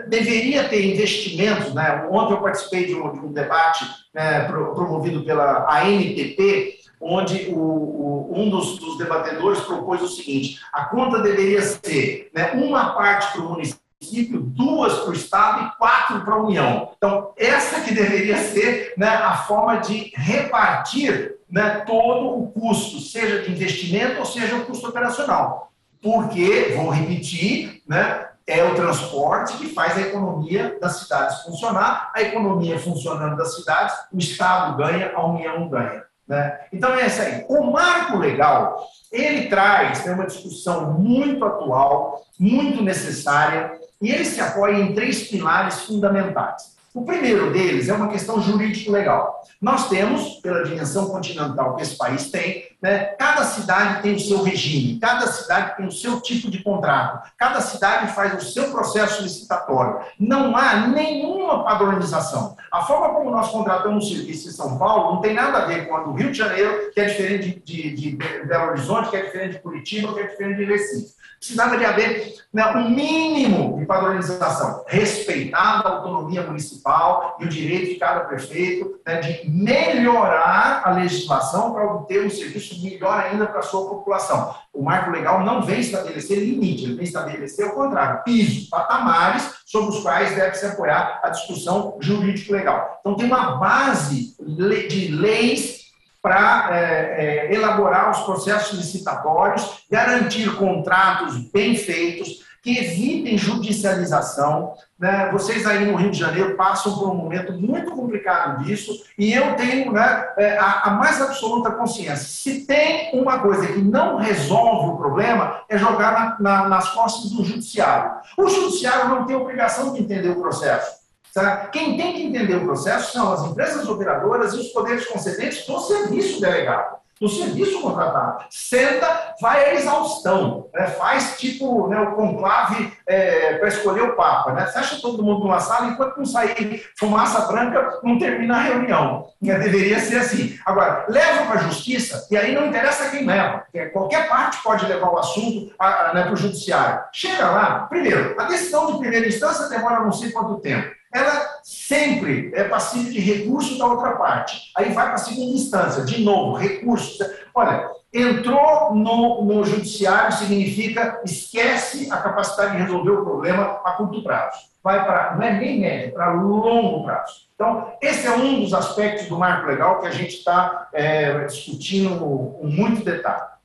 deveria 0.07 0.67
ter 0.67 0.83
investimentos. 0.91 1.75
Né? 1.75 2.07
Ontem 2.09 2.33
eu 2.33 2.41
participei 2.41 2.87
de 2.87 2.95
um, 2.95 3.13
de 3.13 3.19
um 3.19 3.31
debate 3.31 3.85
né, 4.11 4.45
promovido 4.45 5.23
pela 5.23 5.67
ANTP, 5.69 6.79
onde 6.99 7.49
o, 7.51 7.59
o, 7.59 8.33
um 8.35 8.49
dos, 8.49 8.79
dos, 8.79 8.97
debatedores 8.97 9.59
propôs 9.61 10.01
o 10.01 10.07
seguinte: 10.07 10.59
a 10.73 10.85
conta 10.85 11.21
deveria 11.21 11.61
ser 11.61 12.31
né, 12.33 12.53
uma 12.53 12.95
parte 12.95 13.31
para 13.33 13.41
o 13.41 13.49
município 13.51 14.39
duas 14.39 14.93
para 14.99 15.09
o 15.11 15.13
Estado 15.13 15.65
e 15.65 15.77
quatro 15.77 16.21
para 16.21 16.33
a 16.33 16.41
União. 16.41 16.91
Então, 16.97 17.31
essa 17.37 17.81
que 17.81 17.93
deveria 17.93 18.37
ser 18.37 18.93
né, 18.97 19.07
a 19.07 19.37
forma 19.37 19.77
de 19.77 20.11
repartir 20.15 21.36
né, 21.49 21.83
todo 21.85 22.39
o 22.39 22.51
custo, 22.51 22.99
seja 22.99 23.43
de 23.43 23.51
investimento 23.51 24.19
ou 24.19 24.25
seja 24.25 24.55
o 24.55 24.65
custo 24.65 24.87
operacional. 24.87 25.71
Porque, 26.01 26.73
vou 26.75 26.89
repetir, 26.89 27.81
né, 27.87 28.27
É 28.49 28.63
o 28.63 28.75
transporte 28.75 29.57
que 29.57 29.73
faz 29.73 29.97
a 29.97 30.01
economia 30.01 30.77
das 30.79 31.01
cidades 31.01 31.41
funcionar, 31.41 32.13
a 32.15 32.21
economia 32.21 32.79
funcionando 32.79 33.35
das 33.35 33.55
cidades, 33.55 33.93
o 34.09 34.17
Estado 34.17 34.77
ganha, 34.77 35.11
a 35.13 35.25
União 35.25 35.67
ganha. 35.67 36.03
Né? 36.25 36.57
Então 36.71 36.93
é 36.93 37.07
isso 37.07 37.21
aí. 37.21 37.45
O 37.49 37.71
marco 37.71 38.17
legal, 38.17 38.87
ele 39.11 39.49
traz 39.49 40.05
né, 40.05 40.13
uma 40.13 40.25
discussão 40.25 40.93
muito 40.93 41.43
atual, 41.43 42.21
muito 42.39 42.81
necessária, 42.81 43.73
e 44.01 44.09
ele 44.09 44.23
se 44.23 44.39
apoia 44.39 44.77
em 44.77 44.93
três 44.93 45.27
pilares 45.27 45.81
fundamentais. 45.81 46.76
O 46.97 47.05
primeiro 47.05 47.53
deles 47.53 47.89
é 47.89 47.93
uma 47.93 48.07
questão 48.07 48.41
jurídico-legal. 48.41 49.43
Nós 49.61 49.87
temos, 49.87 50.39
pela 50.41 50.63
dimensão 50.63 51.07
continental 51.09 51.75
que 51.75 51.83
esse 51.83 51.95
país 51.95 52.31
tem, 52.31 52.63
né, 52.81 53.05
cada 53.17 53.43
cidade 53.43 54.01
tem 54.03 54.15
o 54.15 54.19
seu 54.19 54.43
regime, 54.43 54.99
cada 54.99 55.27
cidade 55.27 55.77
tem 55.77 55.87
o 55.87 55.91
seu 55.91 56.21
tipo 56.21 56.49
de 56.49 56.61
contrato, 56.63 57.31
cada 57.37 57.59
cidade 57.59 58.13
faz 58.13 58.33
o 58.35 58.45
seu 58.45 58.71
processo 58.71 59.23
licitatório. 59.23 60.01
Não 60.19 60.55
há 60.55 60.87
nenhuma 60.87 61.63
padronização. 61.63 62.55
A 62.71 62.83
forma 62.83 63.13
como 63.15 63.31
nós 63.31 63.49
contratamos 63.49 64.09
serviço 64.09 64.49
em 64.49 64.51
São 64.51 64.77
Paulo 64.77 65.15
não 65.15 65.21
tem 65.21 65.33
nada 65.33 65.59
a 65.59 65.65
ver 65.65 65.87
com 65.87 65.95
a 65.95 66.03
do 66.03 66.13
Rio 66.13 66.31
de 66.31 66.37
Janeiro, 66.37 66.91
que 66.93 66.99
é 66.99 67.05
diferente 67.05 67.61
de, 67.63 67.95
de, 67.95 68.11
de 68.11 68.45
Belo 68.45 68.69
Horizonte, 68.69 69.09
que 69.09 69.17
é 69.17 69.25
diferente 69.25 69.53
de 69.53 69.59
Curitiba, 69.59 70.13
que 70.13 70.19
é 70.19 70.27
diferente 70.27 70.57
de 70.57 70.65
Recife. 70.65 71.17
Precisava 71.39 71.77
de 71.77 71.85
haver 71.85 72.33
né, 72.51 72.65
um 72.75 72.89
mínimo 72.89 73.77
de 73.77 73.85
padronização, 73.85 74.83
respeitando 74.87 75.87
a 75.87 75.91
autonomia 75.91 76.41
municipal 76.41 77.37
e 77.39 77.45
o 77.45 77.49
direito 77.49 77.93
de 77.93 77.99
cada 77.99 78.21
prefeito 78.21 78.99
né, 79.05 79.19
de 79.19 79.47
melhorar 79.49 80.81
a 80.83 80.91
legislação 80.91 81.73
para 81.73 81.85
obter 81.85 82.25
um 82.25 82.29
serviço 82.29 82.66
melhor 82.75 83.19
ainda 83.19 83.45
para 83.45 83.59
a 83.59 83.63
sua 83.63 83.89
população. 83.89 84.55
O 84.73 84.83
marco 84.83 85.11
legal 85.11 85.43
não 85.43 85.61
vem 85.61 85.79
estabelecer 85.79 86.39
limite, 86.39 86.83
ele 86.83 86.95
vem 86.95 87.03
estabelecer 87.03 87.67
o 87.67 87.73
contrário, 87.73 88.23
pisos, 88.23 88.69
patamares 88.69 89.53
sobre 89.65 89.95
os 89.95 90.01
quais 90.01 90.35
deve 90.35 90.55
se 90.55 90.65
apoiar 90.65 91.19
a 91.23 91.29
discussão 91.29 91.97
jurídico-legal. 91.99 92.97
Então, 92.99 93.15
tem 93.15 93.27
uma 93.27 93.57
base 93.57 94.35
de 94.39 95.07
leis 95.09 95.87
para 96.21 96.69
é, 96.71 97.47
é, 97.47 97.53
elaborar 97.53 98.11
os 98.11 98.19
processos 98.19 98.77
licitatórios, 98.77 99.85
garantir 99.89 100.53
contratos 100.55 101.37
bem 101.51 101.75
feitos, 101.75 102.45
que 102.67 102.77
evitem 102.77 103.37
judicialização. 103.37 104.73
Né? 104.99 105.29
Vocês 105.31 105.65
aí 105.65 105.89
no 105.89 105.95
Rio 105.95 106.11
de 106.11 106.19
Janeiro 106.19 106.57
passam 106.57 106.99
por 106.99 107.09
um 107.09 107.15
momento 107.15 107.53
muito 107.53 107.91
complicado 107.91 108.65
disso, 108.65 108.91
e 109.17 109.33
eu 109.33 109.55
tenho 109.55 109.93
né, 109.93 110.27
é, 110.37 110.57
a, 110.57 110.81
a, 110.81 110.89
mais 110.91 111.21
absoluta 111.21 111.71
consciência. 111.71 112.17
Se 112.17 112.65
tem 112.65 113.11
uma 113.13 113.39
coisa 113.39 113.67
que 113.67 113.81
não 113.81 114.17
resolve 114.17 114.89
o 114.89 114.97
problema, 114.97 115.61
é 115.69 115.77
jogar 115.77 116.11
na, 116.11 116.39
na, 116.39 116.67
nas 116.67 116.89
costas 116.89 117.31
do 117.31 117.45
judiciário. 117.45 118.11
O 118.37 118.49
judiciário 118.49 119.09
não 119.11 119.25
tem 119.25 119.37
obrigação 119.37 119.93
de 119.93 120.01
entender 120.01 120.29
o 120.29 120.41
processo. 120.41 120.97
Tá? 121.33 121.67
Quem 121.67 121.95
tem 121.95 122.13
que 122.13 122.23
entender 122.23 122.55
o 122.55 122.65
processo 122.65 123.13
são 123.13 123.31
as 123.31 123.45
empresas 123.45 123.87
operadoras 123.87 124.53
e 124.53 124.57
os 124.57 124.67
poderes 124.69 125.07
concedentes 125.07 125.65
do 125.65 125.79
serviço 125.79 126.41
delegado, 126.41 126.97
do 127.19 127.27
serviço 127.27 127.81
contratado. 127.81 128.45
Senta, 128.49 129.35
vai 129.41 129.65
à 129.65 129.73
exaustão, 129.73 130.67
né? 130.73 130.87
faz 130.87 131.37
tipo 131.37 131.87
né, 131.87 131.99
o 131.99 132.15
conclave 132.15 132.93
é, 133.07 133.55
para 133.57 133.67
escolher 133.67 134.01
o 134.01 134.15
Papa. 134.15 134.53
Né? 134.53 134.65
Fecha 134.67 135.01
todo 135.01 135.23
mundo 135.23 135.41
numa 135.41 135.59
sala, 135.59 135.87
enquanto 135.87 136.17
não 136.17 136.25
sair 136.25 136.85
fumaça 136.97 137.47
branca, 137.47 137.99
não 138.03 138.17
termina 138.17 138.57
a 138.57 138.61
reunião. 138.61 139.27
Né? 139.41 139.57
Deveria 139.57 139.99
ser 139.99 140.17
assim. 140.17 140.57
Agora, 140.65 141.05
leva 141.07 141.45
para 141.45 141.59
a 141.59 141.63
justiça, 141.63 142.27
e 142.29 142.37
aí 142.37 142.53
não 142.53 142.67
interessa 142.67 143.09
quem 143.09 143.25
leva, 143.25 143.65
qualquer 143.93 144.27
parte 144.27 144.61
pode 144.63 144.85
levar 144.85 145.09
o 145.09 145.17
assunto 145.17 145.73
né, 146.13 146.23
para 146.23 146.33
o 146.33 146.37
judiciário. 146.37 147.03
Chega 147.11 147.49
lá, 147.49 147.87
primeiro, 147.89 148.35
a 148.39 148.45
decisão 148.45 148.91
de 148.91 148.99
primeira 148.99 149.27
instância 149.27 149.69
demora 149.69 150.01
não 150.01 150.11
sei 150.11 150.31
quanto 150.31 150.59
tempo 150.59 150.96
ela 151.13 151.59
sempre 151.63 152.51
é 152.53 152.63
passível 152.65 153.11
de 153.11 153.19
recurso 153.19 153.77
da 153.77 153.85
outra 153.85 154.11
parte. 154.17 154.71
Aí 154.75 154.91
vai 154.93 155.05
para 155.05 155.15
a 155.15 155.17
segunda 155.17 155.57
instância, 155.57 156.03
de 156.03 156.23
novo, 156.23 156.57
recurso. 156.57 157.23
Olha, 157.53 157.89
entrou 158.13 158.93
no, 158.93 159.43
no 159.43 159.63
judiciário 159.63 160.35
significa 160.37 161.21
esquece 161.23 162.11
a 162.11 162.17
capacidade 162.17 162.77
de 162.77 162.83
resolver 162.83 163.11
o 163.11 163.23
problema 163.23 163.79
a 163.83 163.91
curto 163.93 164.23
prazo. 164.23 164.57
Vai 164.83 165.05
para, 165.05 165.35
não 165.35 165.43
é 165.43 165.53
nem 165.53 165.79
médio, 165.79 166.13
para 166.13 166.33
longo 166.33 167.03
prazo. 167.03 167.47
Então, 167.55 167.93
esse 168.01 168.27
é 168.27 168.31
um 168.31 168.61
dos 168.61 168.73
aspectos 168.73 169.27
do 169.27 169.37
marco 169.37 169.67
legal 169.67 169.99
que 169.99 170.07
a 170.07 170.11
gente 170.11 170.35
está 170.35 170.89
é, 170.93 171.45
discutindo 171.45 172.19
com 172.19 172.59
muito 172.67 173.03
detalhe. 173.03 173.57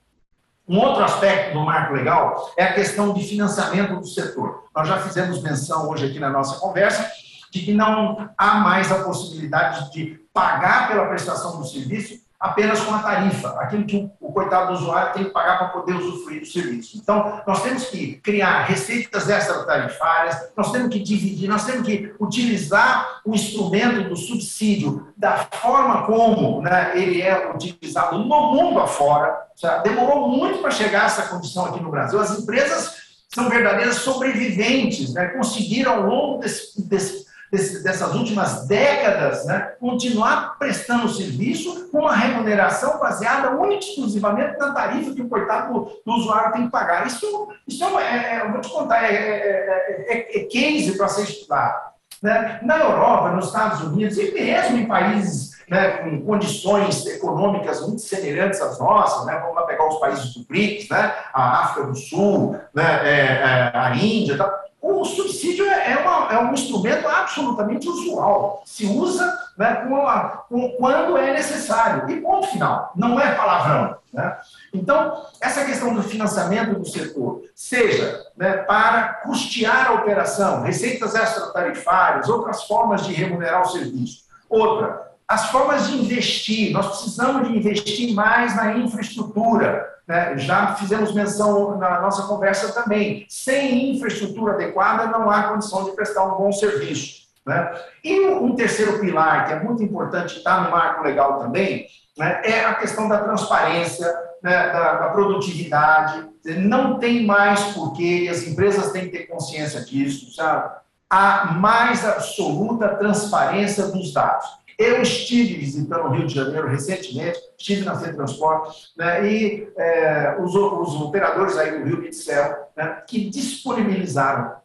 Um 0.68 0.78
outro 0.78 1.04
aspecto 1.04 1.52
do 1.52 1.60
marco 1.60 1.92
legal 1.92 2.52
é 2.56 2.64
a 2.64 2.72
questão 2.72 3.12
de 3.12 3.22
financiamento 3.24 3.96
do 3.96 4.06
setor. 4.06 4.64
Nós 4.74 4.88
já 4.88 4.98
fizemos 4.98 5.42
menção 5.42 5.90
hoje 5.90 6.06
aqui 6.06 6.18
na 6.18 6.30
nossa 6.30 6.58
conversa 6.60 7.10
de 7.52 7.60
que 7.60 7.74
não 7.74 8.30
há 8.36 8.54
mais 8.54 8.90
a 8.90 9.04
possibilidade 9.04 9.92
de 9.92 10.18
pagar 10.32 10.88
pela 10.88 11.06
prestação 11.06 11.58
do 11.58 11.66
serviço 11.66 12.22
apenas 12.40 12.80
com 12.80 12.92
a 12.92 12.98
tarifa, 12.98 13.50
aquilo 13.60 13.84
que 13.84 14.10
o, 14.20 14.32
coitado 14.32 14.72
do 14.72 14.78
usuário 14.80 15.12
tem 15.12 15.24
que 15.24 15.30
pagar 15.30 15.58
para 15.58 15.68
poder 15.68 15.92
usufruir 15.92 16.40
do 16.40 16.46
serviço. 16.46 16.98
Então, 16.98 17.40
nós 17.46 17.62
temos 17.62 17.84
que 17.84 18.14
criar 18.16 18.62
receitas 18.62 19.28
extra-tarifárias, 19.28 20.50
nós 20.56 20.72
temos 20.72 20.88
que 20.88 20.98
dividir, 20.98 21.48
nós 21.48 21.64
temos 21.64 21.86
que 21.86 22.12
utilizar 22.18 23.20
o 23.24 23.34
instrumento 23.34 24.08
do 24.08 24.16
subsídio 24.16 25.12
da 25.16 25.46
forma 25.52 26.04
como 26.04 26.62
né, 26.62 26.98
ele 26.98 27.22
é 27.22 27.52
utilizado 27.54 28.18
no 28.18 28.52
mundo 28.54 28.80
afora. 28.80 29.38
Demorou 29.84 30.28
muito 30.28 30.60
para 30.60 30.72
chegar 30.72 31.02
a 31.02 31.06
essa 31.06 31.28
condição 31.28 31.66
aqui 31.66 31.80
no 31.80 31.90
Brasil. 31.90 32.18
As 32.18 32.36
empresas 32.36 33.02
são 33.34 33.48
verdadeiras 33.48 33.96
sobreviventes, 33.96 35.14
né? 35.14 35.28
conseguiram 35.28 35.92
ao 35.92 36.02
longo 36.02 36.40
desse, 36.40 36.82
desse 36.82 37.21
dessas 37.52 38.14
últimas 38.14 38.66
décadas, 38.66 39.44
né, 39.44 39.74
continuar 39.78 40.58
prestando 40.58 41.06
serviço 41.10 41.90
com 41.90 41.98
uma 41.98 42.16
remuneração 42.16 42.98
baseada 42.98 43.50
única 43.50 43.84
e 43.84 43.88
exclusivamente 43.90 44.58
na 44.58 44.72
tarifa 44.72 45.14
que 45.14 45.20
o 45.20 45.28
coitado 45.28 45.92
do, 46.04 46.12
usuário 46.12 46.52
tem 46.52 46.64
que 46.64 46.72
pagar. 46.72 47.06
Isso, 47.06 47.48
isso 47.68 47.84
é, 47.84 48.02
é, 48.02 48.34
é 48.36 48.46
eu 48.46 48.52
vou 48.52 48.60
te 48.62 48.70
contar, 48.70 49.04
é, 49.04 49.14
é, 49.14 50.06
é, 50.08 50.38
é 50.38 50.44
case 50.44 50.96
para 50.96 51.08
ser 51.08 51.24
estudado. 51.24 51.92
Né? 52.22 52.58
Na 52.62 52.78
Europa, 52.78 53.32
nos 53.32 53.48
Estados 53.48 53.82
Unidos 53.82 54.16
e 54.16 54.32
mesmo 54.32 54.78
em 54.78 54.86
países 54.86 55.52
né, 55.68 55.90
com 55.98 56.22
condições 56.22 57.04
econômicas 57.06 57.80
muito 57.80 58.00
semelhantes 58.00 58.60
às 58.60 58.78
nossas, 58.78 59.26
né, 59.26 59.38
vamos 59.40 59.56
lá 59.56 59.62
pegar 59.62 59.88
os 59.88 59.98
países 59.98 60.34
do 60.34 60.44
BRICS, 60.44 60.88
né, 60.90 61.14
a 61.32 61.62
África 61.62 61.88
do 61.88 61.94
Sul, 61.94 62.58
né, 62.74 63.00
é, 63.04 63.14
é, 63.14 63.72
a 63.74 63.94
Índia, 63.96 64.36
tá, 64.36 64.62
o 64.82 65.04
subsídio 65.04 65.64
é, 65.64 65.92
é, 65.92 65.96
uma, 65.98 66.32
é, 66.32 66.38
um 66.38 66.52
instrumento 66.52 67.06
absolutamente 67.06 67.88
usual. 67.88 68.62
Se 68.66 68.84
usa 68.84 69.38
né, 69.56 69.76
com 69.86 70.02
com, 70.48 70.72
quando 70.72 71.16
é 71.16 71.32
necessário. 71.32 72.10
E 72.10 72.20
ponto 72.20 72.48
final. 72.48 72.92
Não 72.96 73.18
é 73.20 73.32
palavrão. 73.32 73.96
Né? 74.12 74.36
Então, 74.74 75.24
essa 75.40 75.64
questão 75.64 75.94
do 75.94 76.02
financiamento 76.02 76.74
do 76.74 76.84
setor, 76.84 77.42
seja 77.54 78.26
né, 78.36 78.54
para 78.56 79.20
custear 79.22 79.88
a 79.88 79.92
operação, 79.94 80.62
receitas 80.62 81.14
extratarifárias, 81.14 82.28
outras 82.28 82.64
formas 82.64 83.06
de 83.06 83.12
remunerar 83.12 83.62
o 83.62 83.70
serviço. 83.70 84.24
Outra, 84.50 85.12
as 85.28 85.48
formas 85.50 85.86
de 85.86 85.96
investir. 85.96 86.72
Nós 86.72 86.88
precisamos 86.88 87.46
de 87.46 87.56
investir 87.56 88.12
mais 88.14 88.56
na 88.56 88.76
infraestrutura. 88.76 89.91
Né? 90.06 90.36
Já 90.38 90.74
fizemos 90.74 91.14
menção 91.14 91.76
na 91.78 92.00
nossa 92.00 92.22
conversa 92.24 92.72
também. 92.72 93.26
Sem 93.28 93.94
infraestrutura 93.94 94.54
adequada, 94.54 95.06
não 95.06 95.30
há 95.30 95.44
condição 95.44 95.84
de 95.84 95.92
prestar 95.92 96.24
um 96.24 96.36
bom 96.36 96.52
serviço. 96.52 97.22
Né? 97.46 97.72
E 98.04 98.26
um 98.28 98.54
terceiro 98.54 98.98
pilar, 98.98 99.46
que 99.46 99.52
é 99.52 99.60
muito 99.60 99.82
importante, 99.82 100.38
está 100.38 100.60
no 100.60 100.70
marco 100.70 101.02
legal 101.02 101.38
também, 101.40 101.86
né, 102.16 102.42
é 102.44 102.64
a 102.64 102.74
questão 102.74 103.08
da 103.08 103.18
transparência, 103.18 104.06
né, 104.42 104.68
da, 104.68 104.94
da, 104.94 105.08
produtividade. 105.08 106.28
Não 106.44 106.98
tem 106.98 107.24
mais 107.24 107.60
porquê, 107.72 108.28
as 108.30 108.42
empresas 108.42 108.92
têm 108.92 109.06
que 109.06 109.18
ter 109.18 109.26
consciência 109.26 109.80
disso, 109.84 110.34
sabe? 110.34 110.70
A 111.08 111.52
mais 111.52 112.04
absoluta 112.06 112.96
transparência 112.96 113.86
dos 113.86 114.12
dados. 114.12 114.46
Eu 114.78 115.02
estive 115.02 115.54
visitando 115.54 116.06
o 116.06 116.10
Rio 116.10 116.26
de 116.26 116.34
Janeiro 116.34 116.68
recentemente, 116.68 117.38
estive 117.58 117.84
na 117.84 117.98
FETransporte, 117.98 118.92
né, 118.96 119.26
e 119.26 119.68
é, 119.76 120.36
os, 120.40 120.54
os, 120.54 121.00
operadores 121.00 121.56
aí 121.56 121.78
do 121.78 121.84
Rio 121.84 121.98
me 121.98 122.10
disseram 122.10 122.56
né, 122.76 123.02
que 123.06 123.28
disponibilizaram 123.28 124.56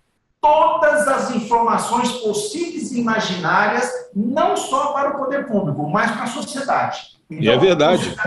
todas 0.41 1.07
as 1.07 1.31
informações 1.31 2.11
possíveis 2.11 2.91
e 2.91 2.99
imaginárias, 2.99 3.91
não 4.15 4.55
só 4.55 4.93
para 4.93 5.11
o 5.11 5.17
poder 5.17 5.45
público, 5.47 5.89
mas 5.89 6.11
para 6.11 6.23
a 6.23 6.27
sociedade. 6.27 7.17
Então, 7.29 7.43
e 7.43 7.49
é 7.49 7.57
verdade. 7.57 8.09
Os, 8.09 8.17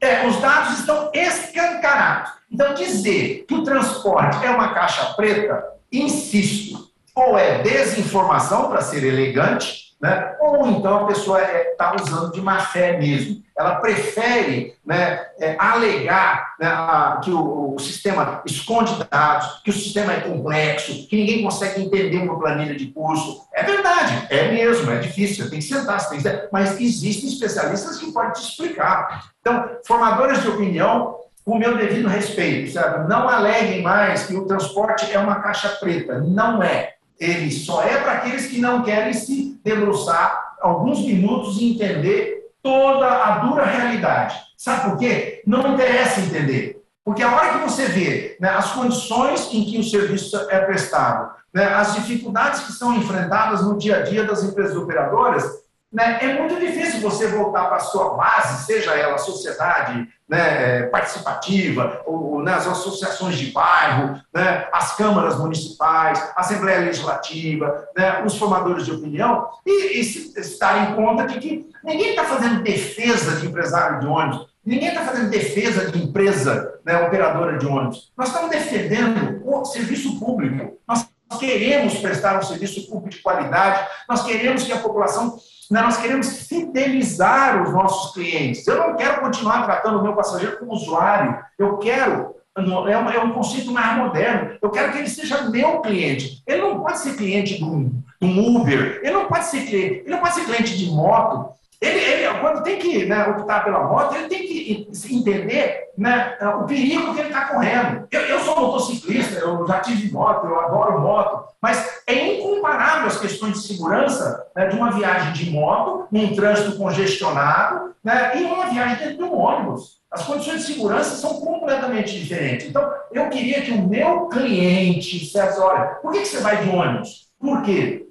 é, 0.00 0.26
os 0.26 0.40
dados 0.40 0.78
estão 0.78 1.10
escancarados. 1.12 2.32
Então, 2.50 2.74
dizer 2.74 3.44
que 3.48 3.54
o 3.54 3.64
transporte 3.64 4.44
é 4.44 4.50
uma 4.50 4.72
caixa 4.72 5.14
preta, 5.14 5.64
insisto, 5.92 6.90
ou 7.14 7.38
é 7.38 7.62
desinformação, 7.62 8.68
para 8.68 8.82
ser 8.82 9.02
elegante, 9.02 9.85
né? 10.00 10.34
ou 10.40 10.66
então 10.68 11.04
a 11.04 11.06
pessoa 11.06 11.40
está 11.40 11.52
é, 11.52 11.64
tá 11.76 11.96
usando 11.96 12.32
de 12.32 12.40
má 12.40 12.58
fé 12.60 12.98
mesmo. 12.98 13.44
Ela 13.58 13.76
prefere 13.76 14.74
né, 14.84 15.26
é, 15.40 15.56
alegar 15.58 16.54
né, 16.60 16.66
a, 16.66 17.20
que 17.24 17.30
o, 17.30 17.74
o, 17.74 17.78
sistema 17.78 18.42
esconde 18.44 18.94
dados, 19.10 19.62
que 19.64 19.70
o 19.70 19.72
sistema 19.72 20.12
é 20.12 20.20
complexo, 20.20 21.06
que 21.08 21.16
ninguém 21.16 21.42
consegue 21.42 21.82
entender 21.82 22.18
uma 22.18 22.38
planilha 22.38 22.74
de 22.74 22.86
curso. 22.88 23.46
É 23.54 23.62
verdade, 23.62 24.26
é 24.28 24.52
mesmo, 24.52 24.90
é 24.90 24.98
difícil, 24.98 25.48
tem 25.48 25.60
que 25.60 25.64
sentar, 25.64 26.06
tem 26.08 26.18
que 26.18 26.24
sentar, 26.24 26.48
mas 26.52 26.78
existem 26.78 27.30
especialistas 27.30 27.98
que 27.98 28.12
podem 28.12 28.32
te 28.32 28.42
explicar. 28.42 29.30
Então, 29.40 29.70
formadores 29.86 30.42
de 30.42 30.48
opinião, 30.48 31.16
com 31.46 31.52
o 31.52 31.58
meu 31.58 31.78
devido 31.78 32.08
respeito, 32.08 32.72
sabe? 32.72 33.08
não 33.08 33.28
aleguem 33.28 33.80
mais 33.80 34.26
que 34.26 34.34
o 34.34 34.46
transporte 34.46 35.10
é 35.10 35.18
uma 35.18 35.36
caixa 35.36 35.68
preta. 35.80 36.20
Não 36.20 36.62
é. 36.62 36.94
Ele 37.18 37.50
só 37.50 37.82
é 37.82 37.96
para 37.98 38.12
aqueles 38.12 38.46
que 38.46 38.58
não 38.58 38.82
querem 38.82 39.12
se 39.12 39.55
debruçar 39.66 40.54
alguns 40.60 41.00
minutos 41.00 41.60
e 41.60 41.72
entender 41.72 42.52
toda 42.62 43.06
a 43.08 43.38
dura 43.38 43.64
realidade. 43.64 44.36
Sabe 44.56 44.88
por 44.88 44.98
quê? 44.98 45.42
Não 45.44 45.74
interessa 45.74 46.20
entender. 46.20 46.80
Porque 47.04 47.22
a 47.22 47.34
hora 47.34 47.50
que 47.50 47.68
você 47.68 47.86
vê 47.86 48.36
né, 48.40 48.48
as 48.50 48.72
condições 48.72 49.52
em 49.52 49.64
que 49.64 49.78
o 49.78 49.84
serviço 49.84 50.36
é 50.50 50.60
prestado, 50.60 51.34
né, 51.52 51.64
as 51.64 51.94
dificuldades 51.94 52.60
que 52.60 52.72
são 52.72 52.94
enfrentadas 52.94 53.62
no 53.62 53.76
dia 53.76 53.98
a 53.98 54.02
dia 54.02 54.24
das 54.24 54.44
empresas 54.44 54.76
operadoras, 54.76 55.44
né, 55.92 56.18
é 56.20 56.40
muito 56.40 56.58
difícil 56.58 57.00
você 57.00 57.28
voltar 57.28 57.66
para 57.66 57.76
a 57.76 57.80
sua 57.80 58.16
base, 58.16 58.64
seja 58.66 58.94
ela 58.94 59.14
a 59.14 59.18
sociedade 59.18 60.08
né, 60.28 60.82
participativa, 60.84 62.02
ou, 62.04 62.42
né, 62.42 62.52
as 62.52 62.66
associações 62.66 63.38
de 63.38 63.52
bairro, 63.52 64.20
né, 64.34 64.66
as 64.72 64.96
câmaras 64.96 65.38
municipais, 65.38 66.20
a 66.36 66.40
Assembleia 66.40 66.80
Legislativa, 66.80 67.86
né, 67.96 68.22
os 68.24 68.36
formadores 68.36 68.84
de 68.84 68.92
opinião, 68.92 69.48
e, 69.64 70.00
e 70.00 70.04
se, 70.04 70.42
se 70.42 70.58
dar 70.58 70.90
em 70.90 70.94
conta 70.96 71.26
de 71.26 71.38
que 71.38 71.70
ninguém 71.84 72.10
está 72.10 72.24
fazendo 72.24 72.62
defesa 72.62 73.36
de 73.36 73.46
empresário 73.46 74.00
de 74.00 74.06
ônibus, 74.06 74.46
ninguém 74.64 74.88
está 74.88 75.02
fazendo 75.02 75.30
defesa 75.30 75.90
de 75.90 76.02
empresa 76.02 76.80
né, 76.84 77.00
operadora 77.06 77.56
de 77.56 77.66
ônibus. 77.66 78.12
Nós 78.16 78.28
estamos 78.28 78.50
defendendo 78.50 79.40
o 79.44 79.64
serviço 79.64 80.18
público. 80.18 80.76
Nós 80.86 81.06
queremos 81.38 81.98
prestar 81.98 82.38
um 82.38 82.42
serviço 82.42 82.86
público 82.88 83.10
de 83.10 83.22
qualidade, 83.22 83.86
nós 84.08 84.24
queremos 84.24 84.64
que 84.64 84.72
a 84.72 84.78
população 84.78 85.38
nós 85.70 85.96
queremos 85.96 86.46
fidelizar 86.46 87.62
os 87.62 87.72
nossos 87.72 88.14
clientes. 88.14 88.66
Eu 88.66 88.78
não 88.78 88.96
quero 88.96 89.20
continuar 89.20 89.64
tratando 89.64 89.98
o 89.98 90.02
meu 90.02 90.14
passageiro 90.14 90.58
como 90.58 90.72
usuário. 90.72 91.38
Eu 91.58 91.78
quero, 91.78 92.36
é 92.56 92.60
um, 92.60 93.10
é 93.10 93.24
um 93.24 93.32
conceito 93.32 93.72
mais 93.72 93.98
moderno, 93.98 94.56
eu 94.62 94.70
quero 94.70 94.92
que 94.92 94.98
ele 94.98 95.08
seja 95.08 95.48
meu 95.50 95.80
cliente. 95.80 96.42
Ele 96.46 96.62
não 96.62 96.80
pode 96.80 96.98
ser 97.00 97.16
cliente 97.16 97.58
de 97.58 97.64
um 97.64 98.56
Uber, 98.56 99.00
ele 99.02 99.12
não 99.12 99.26
pode 99.26 99.46
ser 99.46 99.66
cliente, 99.66 99.94
ele 100.00 100.10
não 100.10 100.20
pode 100.20 100.34
ser 100.34 100.44
cliente 100.44 100.76
de 100.76 100.86
moto, 100.86 101.52
ele, 101.80 101.98
ele, 101.98 102.38
quando 102.40 102.62
tem 102.62 102.78
que 102.78 103.04
né, 103.04 103.26
optar 103.28 103.64
pela 103.64 103.84
moto, 103.84 104.14
ele 104.14 104.28
tem 104.28 104.46
que 104.46 104.88
entender 105.10 105.90
né, 105.96 106.36
o 106.60 106.64
perigo 106.64 107.14
que 107.14 107.20
ele 107.20 107.28
está 107.28 107.46
correndo. 107.46 108.06
Eu, 108.10 108.20
eu, 108.22 108.40
sou 108.40 108.60
motociclista, 108.60 109.38
eu 109.40 109.66
já 109.66 109.80
tive 109.80 110.12
moto, 110.12 110.46
eu 110.46 110.58
adoro 110.60 111.00
moto, 111.00 111.44
mas 111.60 112.02
é 112.06 112.36
incomparável 112.36 113.06
as 113.06 113.18
questões 113.18 113.54
de 113.54 113.66
segurança 113.66 114.46
né, 114.54 114.66
de 114.66 114.76
uma 114.76 114.92
viagem 114.92 115.32
de 115.32 115.50
moto, 115.50 116.06
num 116.10 116.34
trânsito 116.34 116.78
congestionado, 116.78 117.94
né, 118.02 118.40
e 118.40 118.44
uma 118.44 118.66
viagem 118.66 118.96
dentro 118.96 119.16
de 119.18 119.24
um 119.24 119.36
ônibus. 119.38 119.96
As 120.10 120.24
condições 120.24 120.60
de 120.60 120.72
segurança 120.72 121.16
são 121.16 121.40
completamente 121.40 122.18
diferentes. 122.18 122.68
Então, 122.68 122.90
eu 123.12 123.28
queria 123.28 123.60
que 123.60 123.72
o 123.72 123.86
meu 123.86 124.28
cliente 124.28 125.18
dissesse: 125.18 125.60
olha, 125.60 125.96
por 126.00 126.12
que, 126.12 126.20
que 126.20 126.28
você 126.28 126.38
vai 126.38 126.64
de 126.64 126.70
ônibus? 126.70 127.28
Por 127.38 127.62
quê? 127.62 128.05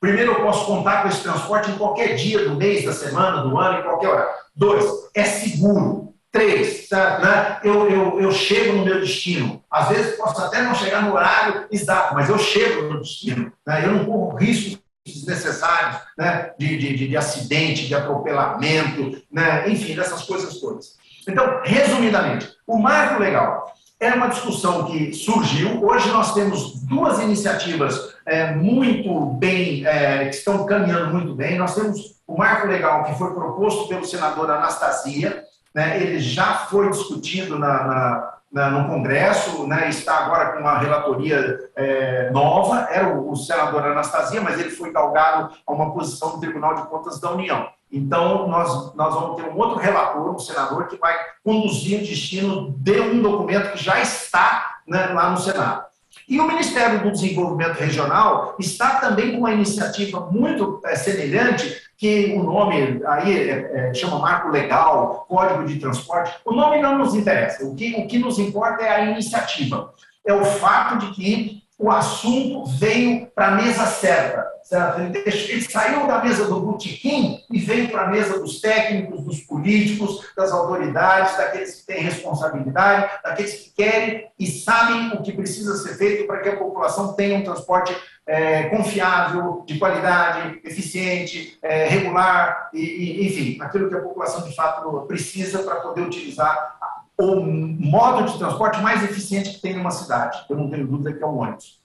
Primeiro, 0.00 0.32
eu 0.32 0.42
posso 0.42 0.66
contar 0.66 1.02
com 1.02 1.08
esse 1.08 1.22
transporte 1.22 1.70
em 1.70 1.78
qualquer 1.78 2.14
dia 2.14 2.48
do 2.48 2.54
mês, 2.54 2.84
da 2.84 2.92
semana, 2.92 3.42
do 3.42 3.58
ano, 3.58 3.80
em 3.80 3.82
qualquer 3.82 4.08
hora. 4.08 4.28
Dois, 4.54 4.84
é 5.14 5.24
seguro. 5.24 6.14
Três, 6.30 6.86
tá, 6.88 7.18
né? 7.18 7.60
eu, 7.64 7.88
eu, 7.88 8.20
eu 8.20 8.30
chego 8.30 8.74
no 8.74 8.84
meu 8.84 9.00
destino. 9.00 9.64
Às 9.70 9.88
vezes 9.88 10.16
posso 10.16 10.38
até 10.42 10.60
não 10.60 10.74
chegar 10.74 11.02
no 11.02 11.14
horário 11.14 11.66
exato, 11.70 12.14
mas 12.14 12.28
eu 12.28 12.38
chego 12.38 12.92
no 12.92 13.00
destino. 13.00 13.50
Né? 13.66 13.86
Eu 13.86 13.92
não 13.92 14.04
corro 14.04 14.36
riscos 14.36 14.78
desnecessários 15.06 15.98
né? 16.18 16.50
de, 16.58 16.76
de, 16.76 17.08
de, 17.08 17.16
acidente, 17.16 17.86
de 17.86 17.94
atropelamento, 17.94 19.22
né? 19.32 19.66
enfim, 19.70 19.94
dessas 19.94 20.24
coisas 20.24 20.60
todas. 20.60 20.96
Então, 21.26 21.62
resumidamente, 21.64 22.52
o 22.66 22.76
marco 22.76 23.18
legal 23.18 23.72
é 23.98 24.12
uma 24.12 24.28
discussão 24.28 24.84
que 24.84 25.14
surgiu. 25.14 25.82
Hoje 25.82 26.10
nós 26.10 26.34
temos 26.34 26.82
duas 26.82 27.18
iniciativas 27.18 28.14
é, 28.26 28.52
muito 28.52 29.26
bem, 29.38 29.86
é, 29.86 30.28
que 30.28 30.34
estão 30.34 30.66
caminhando 30.66 31.12
muito 31.12 31.34
bem. 31.34 31.56
Nós 31.56 31.74
temos 31.74 32.16
o 32.26 32.36
marco 32.36 32.66
legal 32.66 33.04
que 33.04 33.14
foi 33.14 33.32
proposto 33.32 33.88
pelo 33.88 34.04
senador 34.04 34.50
Anastasia, 34.50 35.44
né, 35.72 36.02
ele 36.02 36.18
já 36.18 36.54
foi 36.70 36.90
discutido 36.90 37.58
na, 37.58 37.84
na, 37.84 38.34
na, 38.50 38.70
no 38.70 38.88
Congresso, 38.88 39.66
né, 39.66 39.88
está 39.88 40.24
agora 40.24 40.52
com 40.52 40.60
uma 40.60 40.78
relatoria 40.78 41.70
é, 41.76 42.30
nova, 42.30 42.88
era 42.90 43.08
o, 43.08 43.30
o 43.30 43.36
senador 43.36 43.84
Anastasia, 43.84 44.40
mas 44.40 44.58
ele 44.58 44.70
foi 44.70 44.90
galgado 44.90 45.54
a 45.66 45.72
uma 45.72 45.92
posição 45.92 46.30
do 46.30 46.40
Tribunal 46.40 46.74
de 46.74 46.88
Contas 46.88 47.20
da 47.20 47.30
União. 47.30 47.68
Então, 47.92 48.48
nós, 48.48 48.94
nós 48.94 49.14
vamos 49.14 49.36
ter 49.36 49.48
um 49.48 49.56
outro 49.56 49.78
relator, 49.78 50.34
um 50.34 50.38
senador, 50.38 50.88
que 50.88 50.96
vai 50.96 51.14
conduzir 51.44 52.00
o 52.00 52.04
destino 52.04 52.74
de 52.78 53.00
um 53.00 53.22
documento 53.22 53.72
que 53.72 53.84
já 53.84 54.00
está 54.00 54.78
né, 54.88 55.06
lá 55.08 55.30
no 55.30 55.38
Senado. 55.38 55.84
E 56.28 56.40
o 56.40 56.46
Ministério 56.46 57.02
do 57.02 57.12
Desenvolvimento 57.12 57.78
Regional 57.78 58.56
está 58.58 58.96
também 58.96 59.32
com 59.32 59.38
uma 59.38 59.52
iniciativa 59.52 60.28
muito 60.30 60.80
é, 60.84 60.96
semelhante, 60.96 61.82
que 61.96 62.34
o 62.34 62.42
nome 62.42 63.00
aí 63.06 63.48
é, 63.48 63.90
é, 63.90 63.94
chama 63.94 64.18
Marco 64.18 64.48
Legal, 64.48 65.24
Código 65.28 65.64
de 65.64 65.78
Transporte. 65.78 66.34
O 66.44 66.52
nome 66.52 66.82
não 66.82 66.98
nos 66.98 67.14
interessa, 67.14 67.64
o 67.64 67.74
que, 67.76 67.94
o 67.94 68.06
que 68.08 68.18
nos 68.18 68.38
importa 68.38 68.82
é 68.82 68.90
a 68.90 69.04
iniciativa. 69.04 69.92
É 70.26 70.34
o 70.34 70.44
fato 70.44 70.98
de 70.98 71.12
que 71.12 71.62
o 71.78 71.90
assunto 71.90 72.64
veio 72.64 73.26
para 73.34 73.48
a 73.48 73.50
mesa 73.52 73.84
certa. 73.86 74.46
Certo? 74.62 75.00
Ele, 75.00 75.62
saiu 75.62 76.08
da 76.08 76.24
mesa 76.24 76.46
do 76.46 76.58
botequim 76.58 77.38
e 77.48 77.60
veio 77.60 77.88
para 77.88 78.02
a 78.02 78.08
mesa 78.08 78.38
dos 78.40 78.60
técnicos, 78.60 79.22
dos 79.22 79.40
políticos, 79.40 80.26
das 80.36 80.50
autoridades, 80.50 81.36
daqueles 81.36 81.76
que 81.76 81.86
têm 81.86 82.02
responsabilidade, 82.02 83.08
daqueles 83.22 83.54
que 83.54 83.70
querem 83.70 84.26
e 84.36 84.46
sabem 84.46 85.12
o 85.12 85.22
que 85.22 85.32
precisa 85.32 85.76
ser 85.76 85.96
feito 85.96 86.26
para 86.26 86.40
que 86.40 86.48
a 86.48 86.56
população 86.56 87.12
tenha 87.12 87.38
um 87.38 87.44
transporte 87.44 87.96
é, 88.26 88.64
confiável, 88.64 89.62
de 89.64 89.78
qualidade, 89.78 90.60
eficiente, 90.64 91.56
é, 91.62 91.86
regular, 91.86 92.70
e, 92.72 92.80
e, 92.80 93.26
enfim, 93.26 93.62
aquilo 93.62 93.88
que 93.88 93.94
a 93.94 94.00
população 94.00 94.42
de 94.48 94.54
fato 94.54 95.02
precisa 95.02 95.62
para 95.62 95.76
poder 95.76 96.02
utilizar 96.02 96.76
o 97.18 97.40
modo 97.40 98.30
de 98.30 98.38
transporte 98.38 98.80
mais 98.80 99.02
eficiente 99.02 99.54
que 99.54 99.60
tem 99.60 99.74
numa 99.74 99.90
cidade. 99.90 100.38
Eu 100.50 100.56
não 100.56 100.68
tenho 100.68 100.86
dúvida 100.86 101.12
que 101.12 101.22
é 101.22 101.26
o 101.26 101.36
ônibus. 101.36 101.80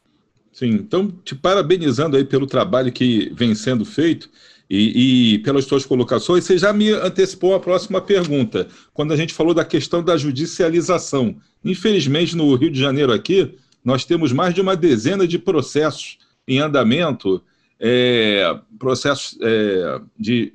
Sim, 0.51 0.71
então 0.71 1.09
te 1.23 1.33
parabenizando 1.33 2.17
aí 2.17 2.25
pelo 2.25 2.45
trabalho 2.45 2.91
que 2.91 3.31
vem 3.33 3.55
sendo 3.55 3.85
feito 3.85 4.29
e, 4.69 5.33
e, 5.35 5.39
pelas 5.39 5.65
suas 5.65 5.85
colocações, 5.85 6.45
você 6.45 6.57
já 6.57 6.71
me 6.71 6.91
antecipou 6.91 7.53
a 7.53 7.59
próxima 7.59 7.99
pergunta, 7.99 8.67
quando 8.93 9.13
a 9.13 9.17
gente 9.17 9.33
falou 9.33 9.53
da 9.53 9.65
questão 9.65 10.01
da 10.01 10.15
judicialização. 10.15 11.35
Infelizmente, 11.63 12.35
no 12.37 12.55
Rio 12.55 12.71
de 12.71 12.79
Janeiro 12.79 13.11
aqui, 13.11 13.57
nós 13.83 14.05
temos 14.05 14.31
mais 14.31 14.53
de 14.53 14.61
uma 14.61 14.75
dezena 14.75 15.27
de 15.27 15.37
processos 15.37 16.17
em 16.47 16.59
andamento 16.59 17.41
é, 17.79 18.57
processos 18.77 19.37
é, 19.41 19.99
de 20.17 20.51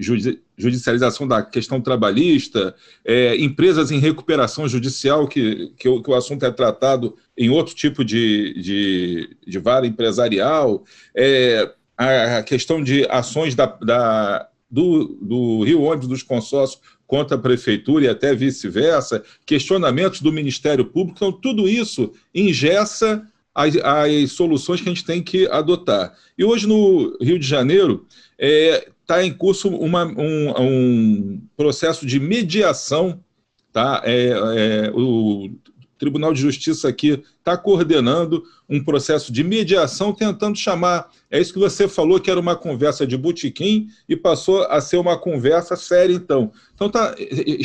judicialização 0.57 1.29
da 1.29 1.43
questão 1.43 1.81
trabalhista, 1.81 2.75
é, 3.05 3.37
empresas 3.37 3.91
em 3.91 3.99
recuperação 3.99 4.67
judicial, 4.67 5.29
que, 5.29 5.73
que 5.77 5.89
o, 5.89 6.03
que, 6.03 6.11
o, 6.11 6.15
assunto 6.15 6.45
é 6.45 6.51
tratado 6.51 7.17
em 7.37 7.51
outro 7.51 7.75
tipo 7.75 8.05
de, 8.05 8.55
de, 8.61 9.37
de 9.47 9.59
vara 9.59 9.87
empresarial, 9.87 10.85
é, 11.15 11.71
a 11.97 12.43
questão 12.43 12.83
de 12.83 13.07
ações 13.11 13.55
da, 13.55 13.67
da, 13.67 14.49
do, 14.71 15.19
do 15.21 15.63
Rio 15.65 15.83
Ônibus 15.83 16.09
dos 16.09 16.23
consórcios 16.23 16.81
contra 17.07 17.37
a 17.37 17.41
prefeitura 17.41 18.05
e 18.05 18.09
até 18.09 18.35
vice-versa, 18.35 19.23
questionamentos 19.45 20.21
do 20.21 20.33
Ministério 20.33 20.85
Público, 20.85 21.17
então 21.17 21.33
tudo 21.33 21.69
isso 21.69 22.13
ingessa 22.35 23.27
as, 23.57 23.75
as, 23.79 24.33
soluções 24.33 24.83
que 24.83 24.89
a 24.91 24.93
gente 24.93 25.05
tem 25.05 25.23
que 25.23 25.49
adotar. 25.49 26.15
E 26.37 26.45
hoje, 26.45 26.67
no 26.67 27.17
Rio 27.19 27.39
de 27.39 27.47
Janeiro, 27.47 28.07
está 28.39 28.47
é, 28.47 28.89
tá 29.07 29.25
em 29.25 29.33
curso 29.33 29.71
uma, 29.71 30.05
um, 30.05 30.51
um, 30.61 31.43
processo 31.57 32.05
de 32.05 32.21
mediação. 32.21 33.19
Tá? 33.73 34.03
É, 34.05 34.29
é, 34.29 34.91
o 34.95 35.51
Tribunal 35.97 36.35
de 36.35 36.43
Justiça 36.43 36.87
aqui 36.87 37.23
está 37.39 37.57
coordenando 37.57 38.45
um 38.69 38.85
processo 38.85 39.33
de 39.33 39.43
mediação, 39.43 40.13
tentando 40.13 40.59
chamar. 40.59 41.11
É 41.31 41.41
isso 41.41 41.55
que 41.55 41.59
você 41.59 41.89
falou, 41.89 42.21
que 42.21 42.31
era 42.31 42.39
uma 42.39 42.57
conversa 42.57 43.07
de 43.07 43.17
botequim 43.17 43.89
e 44.07 44.15
passou 44.15 44.65
a 44.65 44.83
ser 44.83 44.99
uma 44.99 45.17
conversa 45.17 45.77
séria, 45.77 46.13
então. 46.13 46.53
Então, 46.75 46.91
tá, 46.91 47.15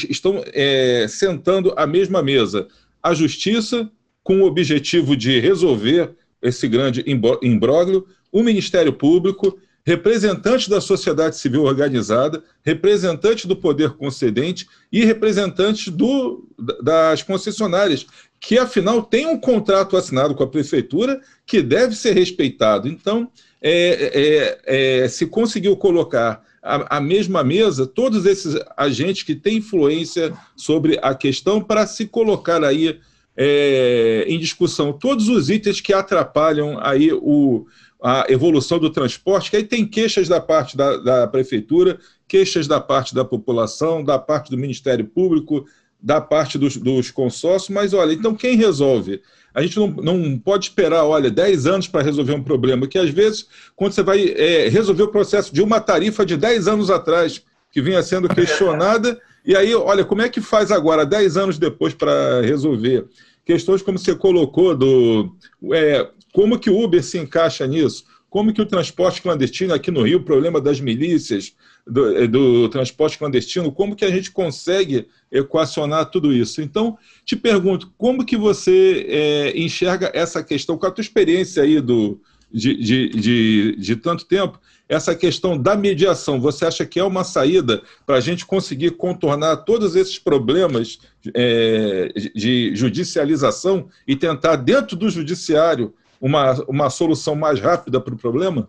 estão 0.09 0.41
é, 0.53 1.05
sentando 1.09 1.73
à 1.75 1.85
mesma 1.85 2.23
mesa 2.23 2.69
a 3.03 3.13
Justiça, 3.13 3.91
com 4.23 4.41
o 4.41 4.45
objetivo 4.45 5.15
de 5.15 5.39
resolver 5.39 6.11
esse 6.41 6.67
grande 6.67 7.03
imbróglio, 7.41 8.07
o 8.31 8.43
Ministério 8.43 8.93
Público, 8.93 9.57
representantes 9.83 10.67
da 10.67 10.79
sociedade 10.79 11.37
civil 11.37 11.63
organizada, 11.63 12.43
representantes 12.63 13.45
do 13.45 13.55
poder 13.55 13.91
concedente 13.91 14.67
e 14.91 15.03
representantes 15.03 15.87
do, 15.87 16.47
das 16.83 17.23
concessionárias, 17.23 18.05
que 18.39 18.57
afinal 18.57 19.01
têm 19.03 19.25
um 19.25 19.39
contrato 19.39 19.97
assinado 19.97 20.35
com 20.35 20.43
a 20.43 20.47
prefeitura 20.47 21.19
que 21.45 21.61
deve 21.61 21.95
ser 21.95 22.13
respeitado. 22.13 22.87
Então, 22.87 23.29
é, 23.61 24.57
é, 24.65 25.03
é, 25.03 25.07
se 25.07 25.27
conseguiu 25.27 25.75
colocar 25.75 26.43
a, 26.61 26.97
a, 26.97 27.01
mesma 27.01 27.43
mesa 27.43 27.87
todos 27.87 28.25
esses 28.25 28.55
agentes 28.77 29.23
que 29.23 29.35
têm 29.35 29.57
influência 29.57 30.33
sobre 30.55 30.99
a 31.01 31.13
questão 31.15 31.61
para 31.61 31.87
se 31.87 32.05
colocar 32.05 32.63
aí 32.63 32.99
é, 33.35 34.25
em 34.27 34.37
discussão 34.39 34.93
todos 34.93 35.27
os 35.27 35.49
itens 35.49 35.79
que 35.81 35.93
atrapalham 35.93 36.77
aí 36.81 37.11
o, 37.13 37.65
a 38.01 38.25
evolução 38.29 38.79
do 38.79 38.89
transporte, 38.89 39.49
que 39.49 39.57
aí 39.57 39.63
tem 39.63 39.85
queixas 39.85 40.27
da 40.27 40.41
parte 40.41 40.75
da, 40.75 40.97
da 40.97 41.27
prefeitura, 41.27 41.99
queixas 42.27 42.67
da 42.67 42.79
parte 42.79 43.13
da 43.13 43.23
população, 43.23 44.03
da 44.03 44.17
parte 44.17 44.49
do 44.49 44.57
Ministério 44.57 45.05
Público, 45.05 45.65
da 46.01 46.19
parte 46.19 46.57
dos, 46.57 46.77
dos 46.77 47.11
consórcios, 47.11 47.69
mas 47.69 47.93
olha, 47.93 48.13
então 48.13 48.33
quem 48.33 48.55
resolve? 48.55 49.21
A 49.53 49.61
gente 49.61 49.77
não, 49.77 49.87
não 49.87 50.39
pode 50.39 50.65
esperar, 50.65 51.03
olha, 51.03 51.29
10 51.29 51.67
anos 51.67 51.87
para 51.87 52.01
resolver 52.01 52.33
um 52.33 52.43
problema, 52.43 52.87
que 52.87 52.97
às 52.97 53.09
vezes, 53.09 53.45
quando 53.75 53.91
você 53.91 54.01
vai 54.01 54.29
é, 54.29 54.67
resolver 54.69 55.03
o 55.03 55.09
processo 55.09 55.53
de 55.53 55.61
uma 55.61 55.79
tarifa 55.79 56.25
de 56.25 56.37
10 56.37 56.67
anos 56.67 56.89
atrás, 56.89 57.43
que 57.71 57.81
vinha 57.81 58.01
sendo 58.01 58.27
questionada, 58.29 59.19
e 59.45 59.55
aí, 59.55 59.73
olha, 59.73 60.05
como 60.05 60.21
é 60.21 60.29
que 60.29 60.41
faz 60.41 60.71
agora, 60.71 61.05
10 61.05 61.37
anos 61.37 61.57
depois, 61.57 61.93
para 61.93 62.41
resolver? 62.41 63.05
Questões 63.45 63.81
como 63.81 63.97
você 63.97 64.15
colocou, 64.15 64.75
do 64.75 65.35
é, 65.73 66.07
como 66.31 66.59
que 66.59 66.69
o 66.69 66.79
Uber 66.79 67.03
se 67.03 67.17
encaixa 67.17 67.65
nisso? 67.65 68.05
Como 68.29 68.53
que 68.53 68.61
o 68.61 68.65
transporte 68.65 69.21
clandestino 69.21 69.73
aqui 69.73 69.91
no 69.91 70.03
Rio, 70.03 70.19
o 70.19 70.23
problema 70.23 70.61
das 70.61 70.79
milícias, 70.79 71.53
do, 71.85 72.17
é, 72.17 72.27
do, 72.27 72.69
transporte 72.69 73.17
clandestino, 73.17 73.71
como 73.71 73.95
que 73.95 74.05
a 74.05 74.09
gente 74.09 74.31
consegue 74.31 75.07
equacionar 75.31 76.05
tudo 76.09 76.31
isso? 76.31 76.61
Então, 76.61 76.97
te 77.25 77.35
pergunto, 77.35 77.91
como 77.97 78.25
que 78.25 78.37
você 78.37 79.05
é, 79.09 79.59
enxerga 79.59 80.11
essa 80.13 80.41
questão, 80.43 80.77
com 80.77 80.85
a 80.85 80.91
tua 80.91 81.01
experiência 81.01 81.63
aí 81.63 81.81
do, 81.81 82.21
de, 82.53 82.75
de, 82.75 83.09
de, 83.09 83.75
de, 83.75 83.95
tanto 83.95 84.25
tempo, 84.25 84.59
essa 84.91 85.15
questão 85.15 85.57
da 85.57 85.73
mediação, 85.73 86.41
você 86.41 86.65
acha 86.65 86.85
que 86.85 86.99
é 86.99 87.03
uma 87.03 87.23
saída 87.23 87.81
para 88.05 88.17
a 88.17 88.19
gente 88.19 88.45
conseguir 88.45 88.91
contornar 88.91 89.55
todos 89.57 89.95
esses 89.95 90.19
problemas 90.19 90.99
é, 91.33 92.09
de 92.35 92.75
judicialização 92.75 93.87
e 94.05 94.17
tentar, 94.17 94.57
dentro 94.57 94.97
do 94.97 95.09
judiciário, 95.09 95.93
uma, 96.19 96.51
uma 96.67 96.89
solução 96.89 97.35
mais 97.35 97.61
rápida 97.61 98.01
para 98.01 98.13
o 98.13 98.17
problema? 98.17 98.67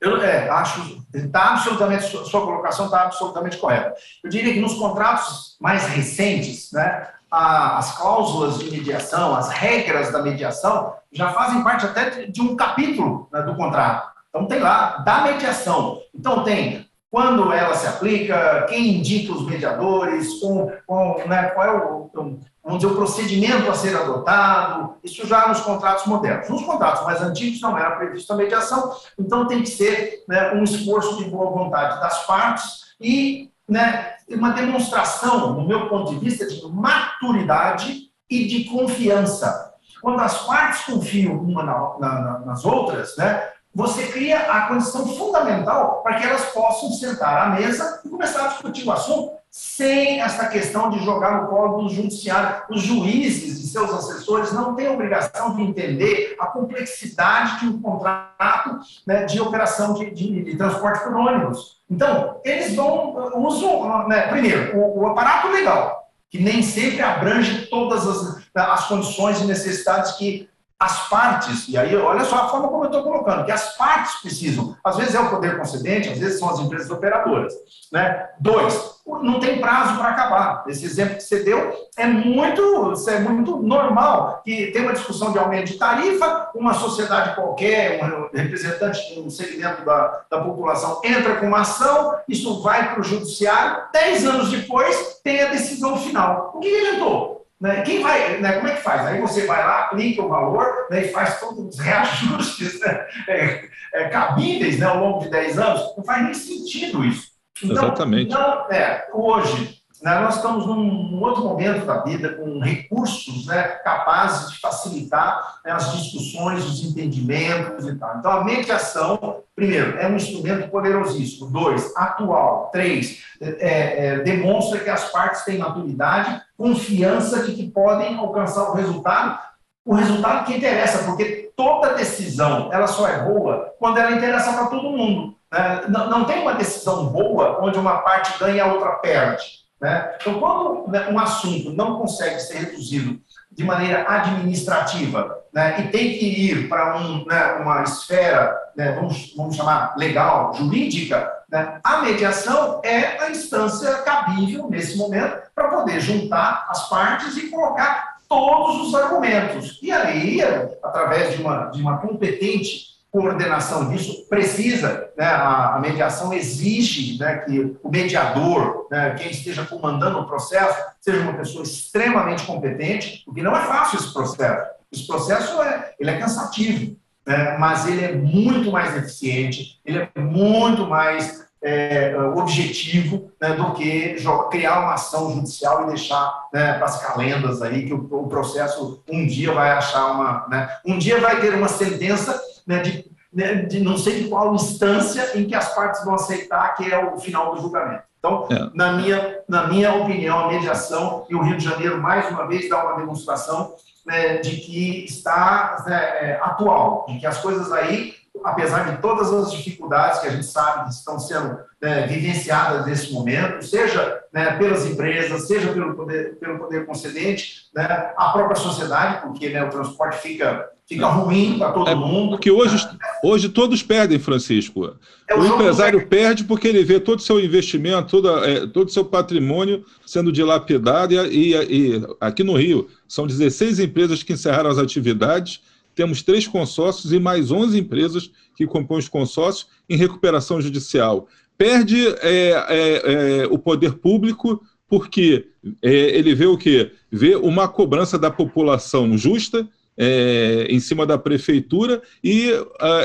Eu 0.00 0.16
é, 0.22 0.48
acho 0.48 1.04
está 1.14 1.50
absolutamente 1.50 2.06
sua 2.06 2.40
colocação 2.40 2.86
está 2.86 3.02
absolutamente 3.02 3.58
correta. 3.58 3.92
Eu 4.24 4.30
diria 4.30 4.54
que 4.54 4.60
nos 4.60 4.74
contratos 4.74 5.58
mais 5.60 5.86
recentes, 5.86 6.72
né, 6.72 7.08
a, 7.30 7.76
as 7.76 7.94
cláusulas 7.98 8.58
de 8.58 8.70
mediação, 8.70 9.34
as 9.34 9.50
regras 9.50 10.10
da 10.10 10.22
mediação 10.22 10.94
já 11.12 11.30
fazem 11.34 11.62
parte 11.62 11.84
até 11.84 12.26
de 12.26 12.40
um 12.40 12.56
capítulo 12.56 13.28
né, 13.30 13.42
do 13.42 13.54
contrato. 13.54 14.15
Então 14.36 14.46
tem 14.46 14.60
lá 14.60 14.98
da 14.98 15.22
mediação. 15.22 16.00
Então 16.14 16.44
tem 16.44 16.86
quando 17.10 17.50
ela 17.50 17.74
se 17.74 17.86
aplica, 17.86 18.66
quem 18.68 18.98
indica 18.98 19.32
os 19.32 19.46
mediadores, 19.46 20.34
com, 20.40 20.70
com, 20.86 21.16
né, 21.26 21.44
qual 21.50 21.66
é 21.66 21.72
o, 21.72 22.10
vamos 22.12 22.78
dizer, 22.78 22.92
o 22.92 22.96
procedimento 22.96 23.70
a 23.70 23.74
ser 23.74 23.96
adotado, 23.96 24.96
isso 25.02 25.26
já 25.26 25.48
nos 25.48 25.60
contratos 25.60 26.04
modernos. 26.06 26.48
Nos 26.48 26.62
contratos 26.62 27.04
mais 27.04 27.22
antigos 27.22 27.60
não 27.62 27.78
era 27.78 27.92
previsto 27.92 28.30
a 28.32 28.36
mediação, 28.36 28.92
então 29.18 29.46
tem 29.46 29.62
que 29.62 29.70
ser 29.70 30.24
né, 30.28 30.52
um 30.52 30.62
esforço 30.62 31.16
de 31.16 31.30
boa 31.30 31.50
vontade 31.50 31.98
das 32.00 32.26
partes 32.26 32.94
e 33.00 33.50
né, 33.66 34.16
uma 34.28 34.50
demonstração, 34.50 35.54
no 35.54 35.66
meu 35.66 35.88
ponto 35.88 36.12
de 36.12 36.18
vista, 36.18 36.46
de 36.46 36.60
maturidade 36.68 38.10
e 38.28 38.46
de 38.46 38.64
confiança. 38.64 39.72
Quando 40.02 40.20
as 40.20 40.44
partes 40.44 40.84
confiam 40.84 41.34
uma 41.34 41.62
na, 41.62 41.98
na, 41.98 42.38
nas 42.40 42.64
outras, 42.64 43.16
né, 43.16 43.42
você 43.76 44.06
cria 44.06 44.38
a 44.38 44.68
condição 44.68 45.06
fundamental 45.06 46.00
para 46.02 46.14
que 46.14 46.26
elas 46.26 46.46
possam 46.46 46.90
sentar 46.92 47.46
à 47.46 47.50
mesa 47.50 48.00
e 48.02 48.08
começar 48.08 48.46
a 48.46 48.48
discutir 48.48 48.88
o 48.88 48.90
assunto 48.90 49.32
sem 49.50 50.22
essa 50.22 50.46
questão 50.46 50.88
de 50.88 51.04
jogar 51.04 51.42
no 51.42 51.48
colo 51.48 51.82
do 51.82 51.90
judiciário. 51.90 52.62
Os 52.70 52.80
juízes 52.80 53.62
e 53.62 53.68
seus 53.68 53.92
assessores 53.92 54.50
não 54.50 54.74
têm 54.74 54.88
obrigação 54.88 55.54
de 55.54 55.62
entender 55.62 56.36
a 56.40 56.46
complexidade 56.46 57.60
de 57.60 57.66
um 57.66 57.82
contrato 57.82 58.78
né, 59.06 59.26
de 59.26 59.38
operação 59.42 59.92
de, 59.92 60.10
de, 60.10 60.44
de, 60.44 60.56
transporte 60.56 61.04
por 61.04 61.14
ônibus. 61.14 61.76
Então, 61.90 62.40
eles 62.46 62.74
vão, 62.74 63.14
usam, 63.36 64.08
né, 64.08 64.28
primeiro, 64.28 64.74
o, 64.78 65.00
o 65.00 65.06
aparato 65.08 65.48
legal, 65.48 66.08
que 66.30 66.42
nem 66.42 66.62
sempre 66.62 67.02
abrange 67.02 67.66
todas 67.66 68.06
as, 68.06 68.42
as 68.54 68.86
condições 68.88 69.42
e 69.42 69.44
necessidades 69.44 70.12
que 70.12 70.48
as 70.78 71.08
partes, 71.08 71.68
e 71.68 71.76
aí 71.76 71.96
olha 71.96 72.24
só 72.24 72.36
a 72.36 72.48
forma 72.48 72.68
como 72.68 72.84
eu 72.84 72.88
estou 72.88 73.02
colocando, 73.02 73.46
que 73.46 73.52
as 73.52 73.76
partes 73.76 74.20
precisam, 74.20 74.76
às 74.84 74.96
vezes 74.96 75.14
é 75.14 75.20
o 75.20 75.30
poder 75.30 75.56
concedente, 75.56 76.10
às 76.10 76.18
vezes 76.18 76.38
são 76.38 76.50
as 76.50 76.60
empresas 76.60 76.90
operadoras. 76.90 77.54
Né? 77.90 78.28
Dois, 78.38 78.96
não 79.06 79.40
tem 79.40 79.58
prazo 79.58 79.96
para 79.96 80.10
acabar. 80.10 80.64
Esse 80.68 80.84
exemplo 80.84 81.16
que 81.16 81.22
você 81.22 81.42
deu 81.42 81.72
é 81.96 82.06
muito, 82.06 82.92
é 83.08 83.18
muito 83.20 83.56
normal, 83.58 84.42
que 84.44 84.66
tem 84.66 84.82
uma 84.82 84.92
discussão 84.92 85.32
de 85.32 85.38
aumento 85.38 85.68
de 85.68 85.78
tarifa, 85.78 86.50
uma 86.54 86.74
sociedade 86.74 87.34
qualquer, 87.34 88.02
um 88.04 88.36
representante 88.36 89.14
de 89.14 89.20
um 89.20 89.30
segmento 89.30 89.82
da, 89.82 90.24
da 90.30 90.40
população 90.42 91.00
entra 91.02 91.36
com 91.36 91.46
uma 91.46 91.60
ação, 91.60 92.16
isso 92.28 92.62
vai 92.62 92.92
para 92.92 93.00
o 93.00 93.04
judiciário, 93.04 93.84
dez 93.92 94.26
anos 94.26 94.50
depois 94.50 95.20
tem 95.24 95.40
a 95.42 95.50
decisão 95.50 95.96
final. 95.96 96.52
O 96.54 96.60
que, 96.60 96.68
adiantou? 96.68 97.35
Né? 97.60 97.82
Quem 97.82 98.02
vai, 98.02 98.38
né? 98.38 98.52
como 98.52 98.68
é 98.68 98.74
que 98.74 98.82
faz? 98.82 99.06
Aí 99.06 99.20
você 99.20 99.46
vai 99.46 99.64
lá, 99.64 99.84
aplica 99.84 100.22
o 100.22 100.28
valor 100.28 100.86
né? 100.90 101.06
e 101.06 101.08
faz 101.08 101.40
todos 101.40 101.74
os 101.74 101.78
reajustes 101.78 102.78
né? 102.80 103.06
é, 103.28 103.68
é, 103.94 104.08
cabíveis 104.08 104.78
né? 104.78 104.86
ao 104.86 104.98
longo 104.98 105.20
de 105.20 105.30
10 105.30 105.58
anos. 105.58 105.96
Não 105.96 106.04
faz 106.04 106.22
nem 106.22 106.34
sentido 106.34 107.04
isso. 107.04 107.30
Então, 107.62 107.84
Exatamente. 107.84 108.30
Então, 108.30 108.70
é, 108.70 109.08
hoje, 109.12 109.75
nós 110.02 110.36
estamos 110.36 110.66
num, 110.66 111.22
outro 111.22 111.44
momento 111.44 111.86
da 111.86 112.02
vida 112.02 112.34
com 112.34 112.60
recursos 112.60 113.46
né, 113.46 113.62
capazes 113.62 114.52
de 114.52 114.60
facilitar 114.60 115.60
né, 115.64 115.72
as 115.72 115.92
discussões, 115.92 116.64
os 116.64 116.84
entendimentos 116.84 117.86
e 117.86 117.94
tal. 117.94 118.18
Então, 118.18 118.30
a 118.30 118.44
mediação, 118.44 119.42
primeiro, 119.54 119.98
é 119.98 120.06
um 120.06 120.16
instrumento 120.16 120.68
poderosíssimo. 120.70 121.50
Dois, 121.50 121.92
atual. 121.96 122.70
Três, 122.72 123.22
é, 123.40 124.06
é, 124.06 124.18
demonstra 124.20 124.80
que 124.80 124.90
as 124.90 125.10
partes 125.10 125.44
têm 125.44 125.58
maturidade, 125.58 126.42
confiança 126.56 127.42
de 127.44 127.52
que 127.52 127.70
podem 127.70 128.16
alcançar 128.18 128.70
o 128.70 128.74
resultado, 128.74 129.38
o 129.84 129.94
resultado 129.94 130.44
que 130.44 130.56
interessa, 130.56 131.04
porque 131.04 131.52
toda 131.56 131.94
decisão 131.94 132.70
ela 132.72 132.86
só 132.86 133.08
é 133.08 133.22
boa 133.22 133.72
quando 133.78 133.98
ela 133.98 134.12
interessa 134.12 134.52
para 134.52 134.66
todo 134.66 134.90
mundo. 134.90 135.34
Né? 135.50 135.84
Não, 135.88 136.10
não 136.10 136.24
tem 136.24 136.42
uma 136.42 136.54
decisão 136.54 137.06
boa 137.06 137.58
onde 137.62 137.78
uma 137.78 137.98
parte 137.98 138.38
ganha 138.38 138.56
e 138.56 138.60
a 138.60 138.66
outra 138.66 138.90
perde. 138.96 139.65
Né? 139.86 140.16
Então, 140.20 140.40
quando 140.40 140.90
né, 140.90 141.08
um 141.12 141.16
assunto 141.16 141.70
não 141.70 141.96
consegue 142.00 142.40
ser 142.40 142.58
reduzido 142.58 143.20
de 143.52 143.62
maneira 143.62 144.04
administrativa 144.08 145.44
né, 145.54 145.80
e 145.80 145.92
tem 145.92 146.18
que 146.18 146.24
ir 146.24 146.68
para 146.68 146.96
um, 146.96 147.24
né, 147.24 147.52
uma 147.60 147.84
esfera, 147.84 148.52
né, 148.74 148.90
vamos, 148.96 149.32
vamos 149.36 149.54
chamar 149.54 149.94
legal, 149.96 150.52
jurídica, 150.54 151.32
né, 151.48 151.78
a 151.84 151.98
mediação 151.98 152.80
é 152.82 153.22
a 153.22 153.30
instância 153.30 153.98
cabível 153.98 154.68
nesse 154.68 154.98
momento 154.98 155.42
para 155.54 155.68
poder 155.68 156.00
juntar 156.00 156.66
as 156.68 156.88
partes 156.88 157.36
e 157.36 157.48
colocar 157.48 158.16
todos 158.28 158.88
os 158.88 158.94
argumentos. 158.96 159.78
E 159.80 159.92
aí, 159.92 160.42
através 160.82 161.36
de 161.36 161.42
uma, 161.42 161.66
de 161.66 161.80
uma 161.80 161.98
competente 161.98 162.95
coordenação 163.10 163.88
disso 163.88 164.26
precisa, 164.28 165.10
né, 165.16 165.24
a, 165.24 165.76
a, 165.76 165.80
mediação 165.80 166.32
exige 166.32 167.18
né, 167.18 167.38
que 167.38 167.76
o 167.82 167.88
mediador, 167.88 168.86
né, 168.90 169.14
quem 169.18 169.30
esteja 169.30 169.64
comandando 169.64 170.18
o 170.18 170.26
processo, 170.26 170.78
seja 171.00 171.22
uma 171.22 171.34
pessoa 171.34 171.64
extremamente 171.64 172.44
competente, 172.44 173.22
porque 173.24 173.42
não 173.42 173.56
é 173.56 173.64
fácil 173.64 173.98
esse 173.98 174.12
processo. 174.12 174.70
Esse 174.92 175.06
processo 175.06 175.62
é, 175.62 175.94
ele 175.98 176.10
é 176.10 176.18
cansativo, 176.18 176.96
né, 177.26 177.56
mas 177.58 177.86
ele 177.86 178.04
é 178.04 178.12
muito 178.12 178.70
mais 178.70 178.94
eficiente, 178.96 179.80
ele 179.84 179.98
é 180.14 180.20
muito 180.20 180.86
mais 180.86 181.46
é, 181.62 182.16
objetivo 182.36 183.32
né, 183.40 183.54
do 183.54 183.72
que 183.72 184.16
criar 184.50 184.80
uma 184.80 184.94
ação 184.94 185.34
judicial 185.34 185.84
e 185.84 185.88
deixar 185.88 186.48
né, 186.52 186.74
para 186.74 186.84
as 186.84 187.02
calendas 187.02 187.62
aí 187.62 187.86
que 187.86 187.92
o, 187.92 188.06
o, 188.10 188.28
processo 188.28 189.02
um 189.10 189.26
dia 189.26 189.52
vai 189.52 189.70
achar 189.70 190.12
uma, 190.12 190.46
né, 190.48 190.68
um 190.84 190.96
dia 190.96 191.20
vai 191.20 191.40
ter 191.40 191.54
uma 191.54 191.66
sentença 191.66 192.40
né, 192.66 192.80
de, 192.80 193.04
né, 193.32 193.54
de 193.54 193.80
não 193.80 193.96
sei 193.96 194.22
de 194.22 194.28
qual 194.28 194.54
instância 194.54 195.38
em 195.38 195.46
que 195.46 195.54
as 195.54 195.74
partes 195.74 196.04
vão 196.04 196.14
aceitar 196.14 196.74
que 196.74 196.90
é 196.90 197.04
o 197.04 197.18
final 197.18 197.54
do 197.54 197.60
julgamento. 197.60 198.02
Então, 198.18 198.48
é. 198.50 198.70
na, 198.74 198.92
minha, 198.92 199.38
na 199.48 199.66
minha 199.68 199.94
opinião, 199.94 200.40
a 200.40 200.48
mediação 200.48 201.26
e 201.28 201.34
o 201.34 201.42
Rio 201.42 201.56
de 201.56 201.64
Janeiro, 201.64 202.00
mais 202.00 202.28
uma 202.28 202.46
vez, 202.46 202.68
dá 202.68 202.84
uma 202.84 202.96
demonstração 202.96 203.74
né, 204.04 204.38
de 204.38 204.56
que 204.56 205.04
está 205.04 205.84
né, 205.86 205.96
é, 205.96 206.40
atual, 206.42 207.06
de 207.08 207.18
que 207.18 207.26
as 207.26 207.38
coisas 207.38 207.70
aí 207.72 208.14
apesar 208.44 208.90
de 208.90 209.00
todas 209.00 209.32
as 209.32 209.52
dificuldades 209.52 210.20
que 210.20 210.28
a 210.28 210.30
gente 210.30 210.46
sabe 210.46 210.84
que 210.84 210.94
estão 210.94 211.18
sendo 211.18 211.58
né, 211.80 212.06
vivenciadas 212.06 212.86
nesse 212.86 213.12
momento, 213.12 213.64
seja 213.64 214.22
né, 214.32 214.56
pelas 214.56 214.86
empresas, 214.86 215.46
seja 215.46 215.72
pelo 215.72 215.94
poder, 215.94 216.36
pelo 216.36 216.58
poder 216.58 216.86
concedente, 216.86 217.68
né, 217.74 218.12
a 218.16 218.30
própria 218.30 218.56
sociedade, 218.56 219.22
porque 219.22 219.48
né, 219.48 219.64
o 219.64 219.70
transporte 219.70 220.18
fica, 220.18 220.68
fica 220.86 221.06
ruim 221.08 221.58
para 221.58 221.72
todo 221.72 221.90
é, 221.90 221.94
mundo. 221.94 222.30
Porque 222.30 222.50
hoje, 222.50 222.88
hoje 223.22 223.48
todos 223.48 223.82
perdem, 223.82 224.18
Francisco. 224.18 224.94
É 225.28 225.34
o, 225.34 225.40
o 225.40 225.46
empresário 225.46 226.06
perde 226.06 226.44
porque 226.44 226.68
ele 226.68 226.84
vê 226.84 227.00
todo 227.00 227.18
o 227.18 227.22
seu 227.22 227.40
investimento, 227.40 228.10
todo, 228.10 228.44
é, 228.44 228.66
todo 228.66 228.88
o 228.88 228.92
seu 228.92 229.04
patrimônio 229.04 229.84
sendo 230.06 230.30
dilapidado, 230.30 231.14
e, 231.14 231.54
e, 231.54 231.54
e 231.54 232.02
aqui 232.20 232.44
no 232.44 232.56
Rio 232.56 232.88
são 233.08 233.26
16 233.26 233.80
empresas 233.80 234.22
que 234.22 234.32
encerraram 234.32 234.70
as 234.70 234.78
atividades 234.78 235.60
temos 235.96 236.22
três 236.22 236.46
consórcios 236.46 237.10
e 237.10 237.18
mais 237.18 237.50
11 237.50 237.78
empresas 237.78 238.30
que 238.54 238.66
compõem 238.66 238.98
os 238.98 239.08
consórcios 239.08 239.66
em 239.88 239.96
recuperação 239.96 240.60
judicial. 240.60 241.26
Perde 241.56 242.06
é, 242.20 242.50
é, 242.68 243.42
é, 243.42 243.46
o 243.46 243.58
poder 243.58 243.94
público 243.94 244.62
porque 244.86 245.48
ele 245.82 246.32
vê 246.34 246.46
o 246.46 246.56
quê? 246.56 246.92
Vê 247.10 247.34
uma 247.34 247.66
cobrança 247.66 248.16
da 248.16 248.30
população 248.30 249.16
justa 249.18 249.66
é, 249.96 250.66
em 250.68 250.78
cima 250.78 251.06
da 251.06 251.16
prefeitura 251.16 252.02
e 252.22 252.50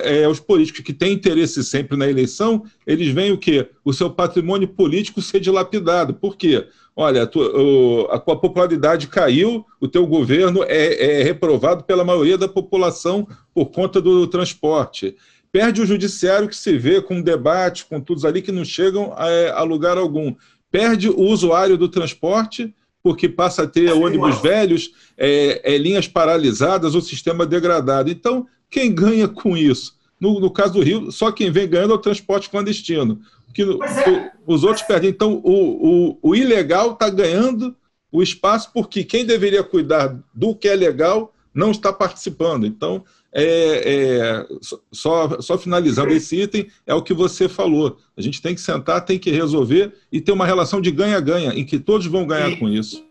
é, 0.04 0.28
os 0.28 0.40
políticos 0.40 0.82
que 0.82 0.94
têm 0.94 1.14
interesse 1.14 1.64
sempre 1.64 1.98
na 1.98 2.10
eleição, 2.10 2.64
eles 2.86 3.14
veem 3.14 3.32
o 3.32 3.38
quê? 3.38 3.70
O 3.84 3.94
seu 3.94 4.10
patrimônio 4.10 4.68
político 4.68 5.22
ser 5.22 5.40
dilapidado. 5.40 6.14
Por 6.14 6.36
quê? 6.36 6.68
olha, 6.96 7.24
a, 7.24 7.28
tua, 7.28 8.16
a 8.16 8.20
tua 8.20 8.40
popularidade 8.40 9.08
caiu, 9.08 9.66
o 9.80 9.88
teu 9.88 10.06
governo 10.06 10.64
é, 10.64 11.20
é, 11.20 11.24
reprovado 11.24 11.84
pela 11.84 12.04
maioria 12.04 12.38
da 12.38 12.48
população 12.48 13.28
por 13.54 13.68
conta 13.68 14.02
do 14.02 14.28
transporte. 14.28 15.16
Perde 15.52 15.82
o 15.82 15.86
judiciário 15.86 16.48
que 16.48 16.56
se 16.56 16.78
vê 16.78 17.02
com 17.02 17.22
debate, 17.22 17.86
com 17.86 18.00
todos 18.00 18.24
ali 18.24 18.42
que 18.42 18.52
não 18.52 18.64
chegam 18.64 19.14
a, 19.16 19.60
a 19.60 19.64
lugar 19.64 19.98
algum. 19.98 20.34
Perde 20.72 21.10
o 21.10 21.22
usuário 21.24 21.78
do 21.78 21.90
transporte, 21.90 22.74
porque 23.04 23.28
passa 23.28 23.64
a 23.64 23.68
ter 23.68 23.92
ônibus 23.92 24.40
velhos, 24.42 24.92
é, 25.18 25.74
é, 25.74 25.78
linhas 25.78 26.08
paralisadas, 26.08 26.96
o 26.96 27.02
sistema 27.02 27.46
degradado. 27.46 28.10
Então, 28.10 28.48
quem 28.70 28.94
ganha 28.94 29.28
com 29.28 29.58
isso? 29.58 29.96
No, 30.20 30.40
no, 30.40 30.52
caso 30.52 30.74
do 30.74 30.82
Rio, 30.82 31.12
só 31.12 31.32
quem 31.32 31.52
vem 31.52 31.68
ganhando 31.68 31.94
é 31.94 31.96
o 31.96 32.02
transporte 32.02 32.50
clandestino 32.50 33.20
que 33.54 33.64
é. 33.64 34.32
os 34.48 34.64
outros 34.64 34.86
perdem. 34.86 35.10
Então, 35.10 35.42
o, 35.44 36.14
o, 36.14 36.20
o 36.22 36.36
ilegal 36.36 36.94
está 36.94 37.10
ganhando 37.10 37.76
o 38.12 38.22
espaço 38.22 38.72
porque 38.74 39.04
quem 39.04 39.26
deveria 39.26 39.64
cuidar 39.64 40.18
do 40.34 40.56
que 40.56 40.68
é 40.68 40.76
legal 40.76 41.34
não 41.54 41.72
está 41.72 41.92
participando. 41.92 42.66
Então, 42.66 43.04
é, 43.34 43.44
é, 43.44 44.48
só, 44.92 45.40
só 45.42 45.58
finalizando 45.58 46.12
esse 46.12 46.42
item, 46.42 46.68
é 46.86 46.94
o 46.94 47.02
que 47.02 47.14
você 47.14 47.48
falou. 47.48 47.98
A 48.16 48.22
gente 48.22 48.42
tem 48.42 48.54
que 48.54 48.62
sentar, 48.62 49.06
tem 49.06 49.18
que 49.18 49.32
resolver 49.32 49.94
e 50.12 50.20
ter 50.20 50.32
uma 50.32 50.46
relação 50.46 50.82
de 50.82 50.92
ganha-ganha, 50.92 51.54
em 51.54 51.66
que 51.66 51.80
todos 51.80 52.08
vão 52.08 52.26
ganhar 52.26 52.58
com 52.58 52.68
isso. 52.68 53.04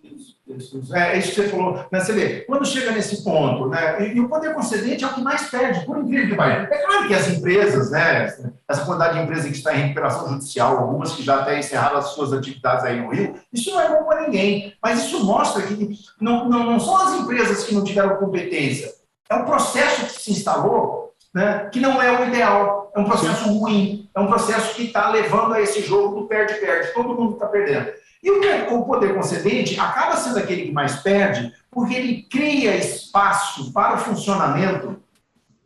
É, 0.93 1.15
é 1.15 1.19
isso 1.19 1.31
que 1.31 1.43
você 1.43 1.49
falou. 1.49 1.85
Né? 1.91 2.01
Você 2.01 2.13
vê, 2.13 2.41
quando 2.41 2.67
chega 2.67 2.91
nesse 2.93 3.23
ponto, 3.23 3.69
né, 3.69 4.03
e, 4.03 4.17
e, 4.17 4.21
o 4.21 4.29
poder 4.29 4.55
concedente 4.55 5.05
é 5.05 5.07
o 5.07 5.15
que 5.15 5.21
mais 5.21 5.49
perde, 5.51 5.85
por 5.85 5.99
incrível 5.99 6.31
que 6.31 6.37
pareça. 6.37 6.75
É 6.75 6.79
claro 6.79 7.09
que 7.09 7.15
as 7.15 7.29
empresas, 7.29 7.91
né, 7.91 8.35
essa 8.69 8.85
quantidade 8.85 9.19
de 9.19 9.25
empresas 9.25 9.47
que 9.47 9.57
está 9.57 9.75
em 9.75 9.83
recuperação 9.83 10.29
judicial, 10.29 10.79
algumas 10.79 11.13
que 11.13 11.23
já 11.23 11.41
até 11.41 11.59
encerraram 11.59 11.99
as 11.99 12.09
suas 12.09 12.33
atividades 12.33 12.85
aí 12.85 13.01
no 13.01 13.11
Rio, 13.11 13.35
isso 13.53 13.71
não 13.71 13.81
é 13.81 13.89
bom 13.89 14.05
para 14.05 14.23
ninguém. 14.23 14.75
Mas 14.83 15.05
isso 15.05 15.25
mostra 15.25 15.63
que 15.63 15.99
não, 16.21 16.49
não, 16.49 16.65
não 16.65 16.81
são 16.81 16.97
as 16.97 17.15
empresas 17.21 17.65
que 17.65 17.75
não 17.75 17.85
tiveram 17.85 18.17
competência, 18.17 18.93
é 19.29 19.35
o 19.35 19.45
processo 19.45 20.07
que 20.07 20.21
se 20.21 20.33
instalou 20.33 21.01
né, 21.35 21.69
que 21.73 21.81
não 21.81 22.01
é 22.03 22.21
o 22.21 22.27
ideal. 22.27 22.91
É 22.95 23.01
um 23.01 23.05
processo 23.05 23.49
ruim, 23.49 24.09
é 24.15 24.21
um 24.21 24.27
processo 24.27 24.75
que 24.75 24.85
está 24.85 25.11
levando 25.11 25.55
a 25.55 25.61
esse 25.61 25.81
jogo 25.83 26.21
do 26.21 26.27
perde-perde. 26.27 26.93
Todo 26.93 27.15
mundo 27.15 27.35
está 27.35 27.47
perdendo. 27.47 27.93
E 28.23 28.31
o 28.31 28.85
poder 28.85 29.15
concedente 29.15 29.79
acaba 29.81 30.17
sendo 30.17 30.39
aquele 30.39 30.67
que 30.67 30.73
mais 30.73 30.97
perde, 30.97 31.53
porque 31.71 31.95
ele 31.95 32.23
cria 32.23 32.77
espaço 32.77 33.73
para 33.73 33.95
o 33.95 33.99
funcionamento, 33.99 35.03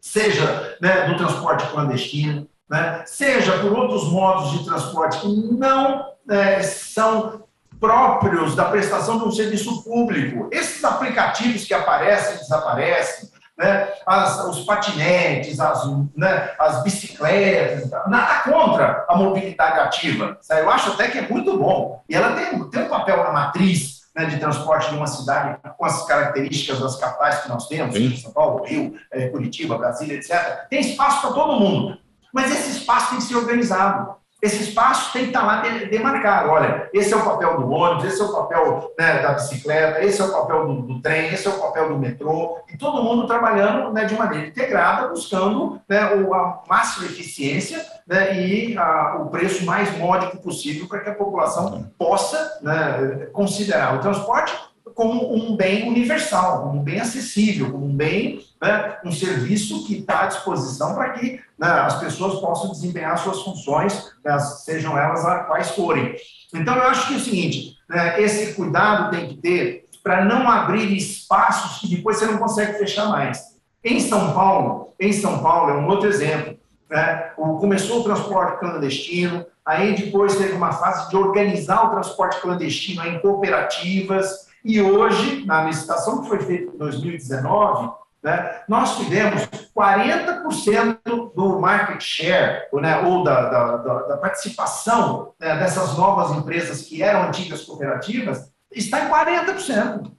seja 0.01 0.77
né, 0.81 1.09
do 1.09 1.17
transporte 1.17 1.67
clandestino, 1.69 2.47
né, 2.69 3.03
seja 3.07 3.59
por 3.59 3.73
outros 3.73 4.11
modos 4.11 4.53
de 4.53 4.64
transporte 4.64 5.21
que 5.21 5.29
não 5.29 6.07
é, 6.29 6.62
são 6.62 7.43
próprios 7.81 8.55
da 8.55 8.67
prestação 8.67 9.19
de 9.19 9.25
um 9.25 9.33
serviço 9.33 9.83
público. 9.83 10.49
Esses 10.53 10.83
aplicativos 10.85 11.64
que 11.64 11.75
aparecem 11.75 12.37
e 12.37 12.38
desaparecem, 12.38 13.31
né, 13.57 13.93
as, 14.05 14.45
os 14.47 14.64
patinetes, 14.64 15.61
as, 15.61 15.87
né, 16.17 16.53
as 16.59 16.83
bicicletas, 16.83 17.90
nada 18.09 18.40
contra 18.43 19.05
a 19.09 19.17
mobilidade 19.17 19.79
ativa. 19.79 20.38
Eu 20.51 20.71
acho 20.71 20.93
até 20.93 21.09
que 21.09 21.19
é 21.19 21.29
muito 21.29 21.57
bom. 21.57 22.03
E 22.09 22.14
ela 22.14 22.35
tem, 22.35 22.71
tem 22.71 22.83
um 22.83 22.88
papel 22.88 23.23
na 23.23 23.33
matriz 23.33 24.03
né, 24.14 24.27
de 24.27 24.38
transporte 24.38 24.90
de 24.90 24.97
uma 24.97 25.07
cidade 25.07 25.59
com 25.77 25.85
as 25.85 26.05
características 26.07 26.81
das 26.81 26.97
capitais 26.97 27.40
que 27.43 27.49
nós 27.49 27.67
temos, 27.69 27.97
Sim. 27.97 28.17
São 28.17 28.33
Paulo, 28.33 28.64
Rio, 28.64 28.95
é, 29.12 29.29
Curitiba, 29.29 29.79
Brasília, 29.79 30.17
etc. 30.17 30.67
Tem 30.69 30.81
espaço 30.81 31.21
para 31.21 31.33
todo 31.33 31.59
mundo. 31.59 31.99
Mas 32.33 32.51
esse 32.51 32.79
espaço 32.79 33.11
tem 33.11 33.19
que 33.19 33.25
ser 33.25 33.37
organizado 33.37 34.17
esse 34.44 34.62
espaço 34.62 35.11
tem 35.11 35.22
que 35.22 35.28
estar 35.28 35.42
lá 35.42 35.62
demarcado. 35.62 36.50
Olha, 36.50 36.90
esse 36.92 37.14
é 37.14 37.16
o 37.16 37.24
papel 37.24 37.57
do 37.57 37.70
ônibus, 37.70 38.04
esse 38.04 38.20
é 38.20 38.24
o 38.24 38.33
papel 38.33 38.92
né, 38.98 39.22
da 39.22 39.33
bicicleta, 39.33 40.04
esse 40.04 40.20
é 40.20 40.24
o 40.24 40.33
papel 40.33 40.66
do, 40.66 40.83
do, 40.83 41.00
trem, 41.00 41.33
esse 41.33 41.46
é 41.46 41.50
o 41.50 41.59
papel 41.59 41.88
do 41.88 41.98
metrô, 41.98 42.59
e 42.70 42.76
todo 42.76 43.02
mundo 43.02 43.26
trabalhando 43.26 43.90
né, 43.90 44.04
de 44.04 44.14
maneira 44.14 44.46
integrada, 44.46 45.09
buscando 45.09 45.80
né, 45.88 45.98
a 45.98 46.62
máxima 46.68 47.07
eficiência 47.07 47.83
né, 48.07 48.38
e 48.38 48.76
a, 48.76 49.16
o 49.22 49.30
preço 49.30 49.64
mais 49.64 49.96
módico 49.96 50.37
possível 50.37 50.87
para 50.88 51.00
que 51.00 51.09
a 51.09 51.14
população 51.14 51.90
possa 51.98 52.59
né, 52.61 53.28
considerar 53.33 53.96
o 53.96 54.00
transporte 54.00 54.54
como 54.94 55.35
um 55.35 55.57
bem 55.57 55.88
universal, 55.88 56.62
como 56.62 56.80
um 56.80 56.83
bem 56.83 57.00
acessível, 57.00 57.70
como 57.72 57.87
um 57.87 57.94
bem, 57.94 58.44
né, 58.62 58.96
um 59.04 59.12
serviço 59.12 59.85
que 59.87 59.98
está 59.98 60.22
à 60.22 60.26
disposição 60.26 60.94
para 60.94 61.11
que 61.11 61.40
né, 61.59 61.68
as 61.68 61.98
pessoas 61.98 62.40
possam 62.40 62.70
desempenhar 62.70 63.18
suas 63.18 63.42
funções, 63.42 64.12
né, 64.24 64.38
sejam 64.38 64.96
elas 64.96 65.22
quais 65.46 65.70
forem. 65.70 66.14
Então, 66.54 66.76
eu 66.76 66.85
acho 66.85 67.09
que 67.09 67.14
é 67.14 67.16
o 67.16 67.20
seguinte, 67.20 67.76
né, 67.88 68.20
esse 68.22 68.54
cuidado 68.54 69.11
tem 69.11 69.28
que 69.28 69.37
ter 69.37 69.85
para 70.02 70.24
não 70.24 70.48
abrir 70.48 70.94
espaços 70.96 71.80
que 71.80 71.96
depois 71.96 72.18
você 72.18 72.26
não 72.26 72.38
consegue 72.38 72.78
fechar 72.78 73.09
mais. 73.09 73.54
Em 73.83 73.98
São 74.00 74.33
Paulo, 74.33 74.94
em 75.00 75.12
São 75.12 75.42
Paulo 75.42 75.70
é 75.70 75.74
um 75.74 75.88
outro 75.88 76.09
exemplo. 76.09 76.57
Né, 76.90 77.33
começou 77.37 78.00
o 78.00 78.04
transporte 78.04 78.61
clandestino, 78.61 79.44
aí 79.64 79.96
depois 79.96 80.37
teve 80.37 80.52
uma 80.52 80.72
fase 80.72 81.09
de 81.09 81.16
organizar 81.16 81.87
o 81.87 81.90
transporte 81.90 82.40
clandestino 82.40 83.04
em 83.07 83.18
cooperativas, 83.18 84.43
e 84.64 84.81
hoje, 84.81 85.44
na 85.44 85.64
licitação 85.64 86.22
que 86.22 86.29
foi 86.29 86.38
feita 86.38 86.72
em 86.74 86.79
2019, 86.79 87.92
né, 88.22 88.62
nós 88.66 88.96
tivemos 88.96 89.46
40% 89.77 91.35
do 91.35 91.61
market 91.61 92.00
share, 92.00 92.62
né, 92.72 93.00
ou 93.00 93.22
da, 93.22 93.50
da, 93.50 93.77
da 93.77 94.16
participação 94.16 95.35
né, 95.38 95.59
dessas 95.59 95.98
novas 95.98 96.35
empresas 96.35 96.81
que 96.83 97.03
eram 97.03 97.29
antigas 97.29 97.62
cooperativas, 97.64 98.50
está 98.72 99.05
em 99.05 99.11
40%. 99.11 100.11